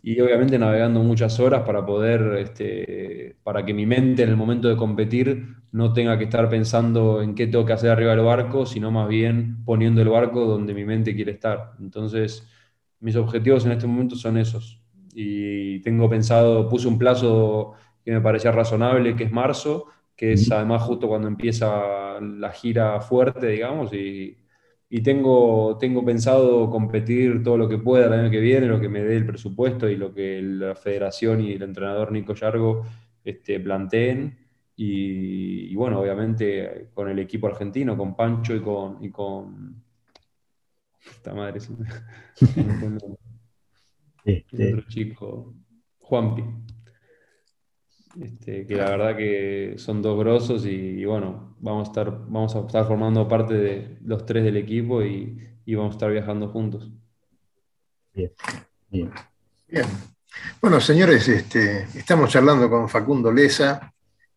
y 0.00 0.20
obviamente 0.20 0.60
navegando 0.60 1.02
muchas 1.02 1.40
horas 1.40 1.62
para 1.62 1.84
poder, 1.84 2.38
este, 2.38 3.34
para 3.42 3.66
que 3.66 3.74
mi 3.74 3.84
mente 3.84 4.22
en 4.22 4.28
el 4.28 4.36
momento 4.36 4.68
de 4.68 4.76
competir 4.76 5.56
no 5.72 5.92
tenga 5.92 6.16
que 6.16 6.24
estar 6.24 6.48
pensando 6.48 7.20
en 7.20 7.34
qué 7.34 7.48
tengo 7.48 7.64
que 7.64 7.72
hacer 7.72 7.90
arriba 7.90 8.12
del 8.12 8.24
barco, 8.24 8.64
sino 8.64 8.92
más 8.92 9.08
bien 9.08 9.64
poniendo 9.64 10.00
el 10.00 10.08
barco 10.08 10.44
donde 10.44 10.72
mi 10.72 10.84
mente 10.84 11.16
quiere 11.16 11.32
estar. 11.32 11.72
Entonces, 11.80 12.46
mis 13.00 13.16
objetivos 13.16 13.66
en 13.66 13.72
este 13.72 13.88
momento 13.88 14.14
son 14.14 14.38
esos. 14.38 14.80
Y 15.14 15.80
tengo 15.80 16.08
pensado, 16.08 16.68
puse 16.68 16.86
un 16.86 16.96
plazo 16.96 17.74
que 18.08 18.14
me 18.14 18.20
parecía 18.22 18.50
razonable, 18.50 19.14
que 19.14 19.24
es 19.24 19.30
marzo, 19.30 19.84
que 20.16 20.32
es 20.32 20.50
además 20.50 20.80
justo 20.80 21.08
cuando 21.08 21.28
empieza 21.28 22.18
la 22.22 22.50
gira 22.52 22.98
fuerte, 23.02 23.48
digamos, 23.48 23.92
y, 23.92 24.34
tengo, 25.04 25.76
tengo 25.78 26.02
pensado 26.02 26.70
competir 26.70 27.42
todo 27.42 27.58
lo 27.58 27.68
que 27.68 27.76
pueda 27.76 28.06
el 28.06 28.14
año 28.14 28.30
que 28.30 28.40
viene, 28.40 28.66
lo 28.66 28.80
que 28.80 28.88
me 28.88 29.02
dé 29.02 29.16
el 29.16 29.26
presupuesto 29.26 29.90
y 29.90 29.96
lo 29.96 30.14
que 30.14 30.40
la 30.40 30.74
federación 30.74 31.42
y 31.42 31.52
el 31.52 31.62
entrenador 31.62 32.10
Nico 32.10 32.32
Yargo 32.32 32.86
este, 33.22 33.60
planteen. 33.60 34.38
Y, 34.74 35.74
bueno, 35.74 36.00
obviamente 36.00 36.88
con 36.94 37.10
el 37.10 37.18
equipo 37.18 37.46
argentino, 37.46 37.94
con 37.94 38.16
Pancho 38.16 38.56
y 38.56 38.60
con... 38.60 39.04
Y 39.04 39.10
con 39.10 39.82
esta 41.10 41.34
madre, 41.34 41.58
este... 44.24 44.74
otro 44.74 44.88
chico, 44.88 45.54
Juanpi. 45.98 46.42
Este, 48.20 48.66
que 48.66 48.74
la 48.74 48.90
verdad 48.90 49.16
que 49.16 49.74
son 49.76 50.02
dos 50.02 50.18
grosos 50.18 50.66
y, 50.66 51.04
bueno, 51.04 51.56
vamos 51.60 51.86
a, 51.86 51.90
estar, 51.90 52.10
vamos 52.10 52.56
a 52.56 52.60
estar 52.60 52.86
formando 52.86 53.28
parte 53.28 53.54
de 53.54 53.98
los 54.04 54.26
tres 54.26 54.42
del 54.42 54.56
equipo 54.56 55.02
y, 55.02 55.38
vamos 55.68 55.92
a 55.92 55.96
estar 55.96 56.10
viajando 56.10 56.48
juntos. 56.48 56.90
Bien, 58.12 58.32
bien. 58.90 59.10
Bueno, 60.60 60.80
señores, 60.80 61.28
este, 61.28 61.82
estamos 61.94 62.30
charlando 62.30 62.68
con 62.68 62.88
Facundo 62.88 63.30
Leza, 63.30 63.92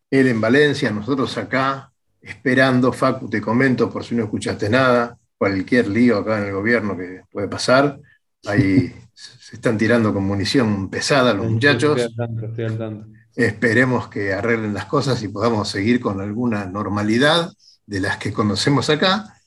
él 0.10 0.28
en 0.28 0.40
Valencia, 0.40 0.92
nosotros 0.92 1.36
acá, 1.38 1.92
esperando, 2.22 2.94
Facu, 2.94 3.30
te 3.30 3.42
comento 3.42 3.90
por 3.90 4.04
si 4.04 4.14
no 4.14 4.26
escuchaste 4.26 4.70
nada, 4.70 5.18
cualquier 5.38 5.88
lío 5.88 6.20
acá 6.20 6.38
en 6.38 6.48
el 6.50 6.54
gobierno 6.54 6.96
que 6.96 7.24
puede 7.32 7.48
pasar, 7.48 8.00
ahí 8.46 8.94
se 9.14 9.56
están 9.56 9.78
tirando 9.78 10.14
con 10.14 10.24
munición 10.24 10.90
pesada 10.90 11.34
los 11.34 11.50
muchachos. 11.50 12.00
Estoy 12.00 12.66
al 12.66 12.78
tanto, 12.78 13.08
Esperemos 13.36 14.08
que 14.10 14.34
arreglen 14.34 14.74
las 14.74 14.86
cosas 14.86 15.22
y 15.24 15.28
podamos 15.28 15.70
seguir 15.70 16.00
con 16.00 16.20
alguna 16.20 16.66
normalidad 16.66 17.52
de 17.86 18.00
las 18.00 18.18
que 18.18 18.34
conocemos 18.34 18.90
acá. 18.90 19.38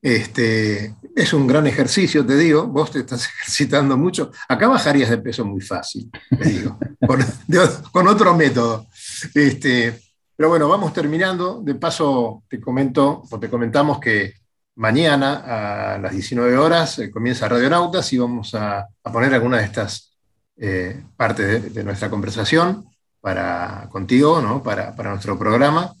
Este, 0.00 0.96
es 1.14 1.32
un 1.32 1.46
gran 1.46 1.66
ejercicio, 1.68 2.26
te 2.26 2.36
digo, 2.36 2.66
vos 2.66 2.90
te 2.90 3.00
estás 3.00 3.26
ejercitando 3.40 3.96
mucho. 3.96 4.32
Acá 4.48 4.66
bajarías 4.68 5.10
de 5.10 5.18
peso 5.18 5.44
muy 5.44 5.60
fácil, 5.60 6.10
te 6.28 6.48
digo, 6.48 6.78
con, 7.92 8.08
otro 8.08 8.34
método. 8.34 8.86
Este, 9.34 10.00
pero 10.34 10.48
bueno, 10.48 10.68
vamos 10.68 10.92
terminando. 10.92 11.60
De 11.62 11.76
paso, 11.76 12.42
te 12.48 12.60
comento, 12.60 13.22
o 13.30 13.38
te 13.38 13.48
comentamos 13.48 14.00
que 14.00 14.34
mañana 14.74 15.94
a 15.94 15.98
las 15.98 16.12
19 16.12 16.56
horas 16.56 16.98
eh, 16.98 17.10
comienza 17.10 17.48
Radionautas 17.48 18.12
y 18.12 18.18
vamos 18.18 18.54
a, 18.54 18.88
poner 19.02 19.34
algunas 19.34 19.60
de 19.60 19.66
estas 19.66 20.16
eh, 20.56 21.02
partes 21.16 21.72
de, 21.72 21.84
nuestra 21.84 22.10
conversación 22.10 22.86
para, 23.22 23.88
contigo, 23.90 24.42
¿no? 24.42 24.62
para, 24.62 24.92
nuestro 25.10 25.38
programa. 25.38 25.94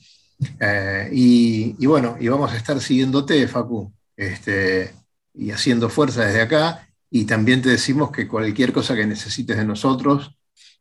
Eh, 0.58 1.08
y, 1.12 1.86
bueno, 1.86 2.16
y 2.20 2.28
vamos 2.28 2.52
a 2.52 2.56
estar 2.56 2.78
siguiéndote, 2.80 3.46
Facu, 3.46 3.90
este, 4.16 4.92
y 5.32 5.52
haciendo 5.52 5.88
fuerza 5.88 6.26
desde 6.26 6.42
acá. 6.42 6.86
Y 7.08 7.24
también 7.24 7.62
te 7.62 7.70
decimos 7.70 8.10
que 8.10 8.26
cualquier 8.26 8.72
cosa 8.72 8.96
que 8.96 9.06
necesites 9.06 9.56
de 9.56 9.64
nosotros, 9.64 10.36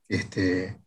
este, 0.10 0.78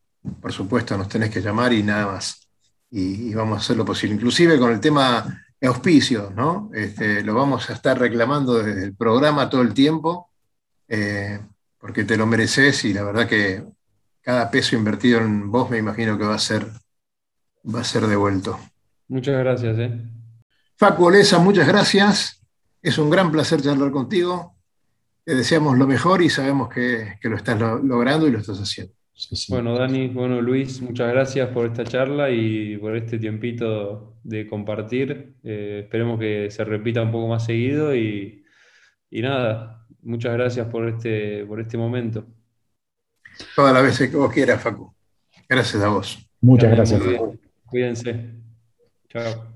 por 0.40 0.52
supuesto, 0.52 0.98
nos 0.98 1.08
tenés 1.08 1.30
que 1.30 1.40
llamar 1.40 1.72
y 1.72 1.82
nada 1.82 2.06
más. 2.06 2.48
Y, 2.90 3.32
vamos 3.32 3.58
a 3.58 3.60
hacer 3.60 3.76
lo 3.76 3.84
posible. 3.84 4.16
Inclusive 4.16 4.58
con 4.58 4.72
el 4.72 4.80
tema 4.80 5.40
auspicios, 5.62 6.34
¿no? 6.34 6.70
Este, 6.74 7.22
lo 7.22 7.34
vamos 7.34 7.70
a 7.70 7.74
estar 7.74 7.98
reclamando 7.98 8.62
desde 8.62 8.84
el 8.84 8.94
programa 8.94 9.48
todo 9.48 9.62
el 9.62 9.72
tiempo, 9.72 10.30
eh, 10.88 11.38
porque 11.78 12.04
te 12.04 12.16
lo 12.16 12.26
mereces 12.26 12.84
y 12.84 12.92
la 12.92 13.02
verdad 13.02 13.28
que 13.28 13.62
cada 14.24 14.50
peso 14.50 14.74
invertido 14.74 15.20
en 15.20 15.50
vos 15.50 15.70
me 15.70 15.76
imagino 15.76 16.16
que 16.16 16.24
va 16.24 16.34
a 16.34 16.38
ser, 16.38 16.66
va 17.72 17.80
a 17.80 17.84
ser 17.84 18.06
devuelto. 18.06 18.58
Muchas 19.08 19.38
gracias. 19.38 19.78
¿eh? 19.78 20.00
Facu 20.76 21.04
Olesa, 21.04 21.38
muchas 21.38 21.68
gracias. 21.68 22.42
Es 22.80 22.96
un 22.96 23.10
gran 23.10 23.30
placer 23.30 23.60
charlar 23.60 23.90
contigo. 23.90 24.54
Te 25.24 25.34
deseamos 25.34 25.78
lo 25.78 25.87
mejor 25.87 26.22
y 26.22 26.30
sabemos 26.30 26.70
que, 26.70 27.18
lo 27.22 27.37
estás 27.37 27.60
logrando 27.60 28.26
y 28.26 28.30
lo 28.30 28.38
estás 28.38 28.58
haciendo. 28.58 28.94
Bueno, 29.48 29.78
Dani, 29.78 30.08
bueno, 30.08 30.40
Luis, 30.40 30.80
muchas 30.80 31.12
gracias 31.12 31.48
por 31.50 31.66
esta 31.66 31.84
charla 31.84 32.30
y 32.30 32.76
por 32.78 32.96
este 32.96 33.18
tiempito 33.18 34.16
de 34.24 34.46
compartir. 34.48 35.37
Eh, 35.44 35.82
esperemos 35.84 36.18
que 36.18 36.50
se 36.50 36.64
repita 36.64 37.02
un 37.02 37.12
poco 37.12 37.28
más 37.28 37.44
seguido 37.44 37.94
y, 37.94 38.44
y 39.10 39.22
nada, 39.22 39.87
muchas 40.02 40.32
gracias 40.32 40.66
por 40.66 40.88
este, 40.88 41.44
por 41.44 41.60
este 41.60 41.76
momento. 41.76 42.26
Todas 43.55 43.73
las 43.73 43.83
veces 43.83 44.11
que 44.11 44.16
vos 44.16 44.33
quieras, 44.33 44.62
Facu. 44.62 44.92
Gracias 45.49 45.83
a 45.83 45.88
vos. 45.88 46.18
Muchas 46.40 46.70
gracias. 46.70 47.03
Cuídense. 47.66 48.31
Chao. 49.09 49.55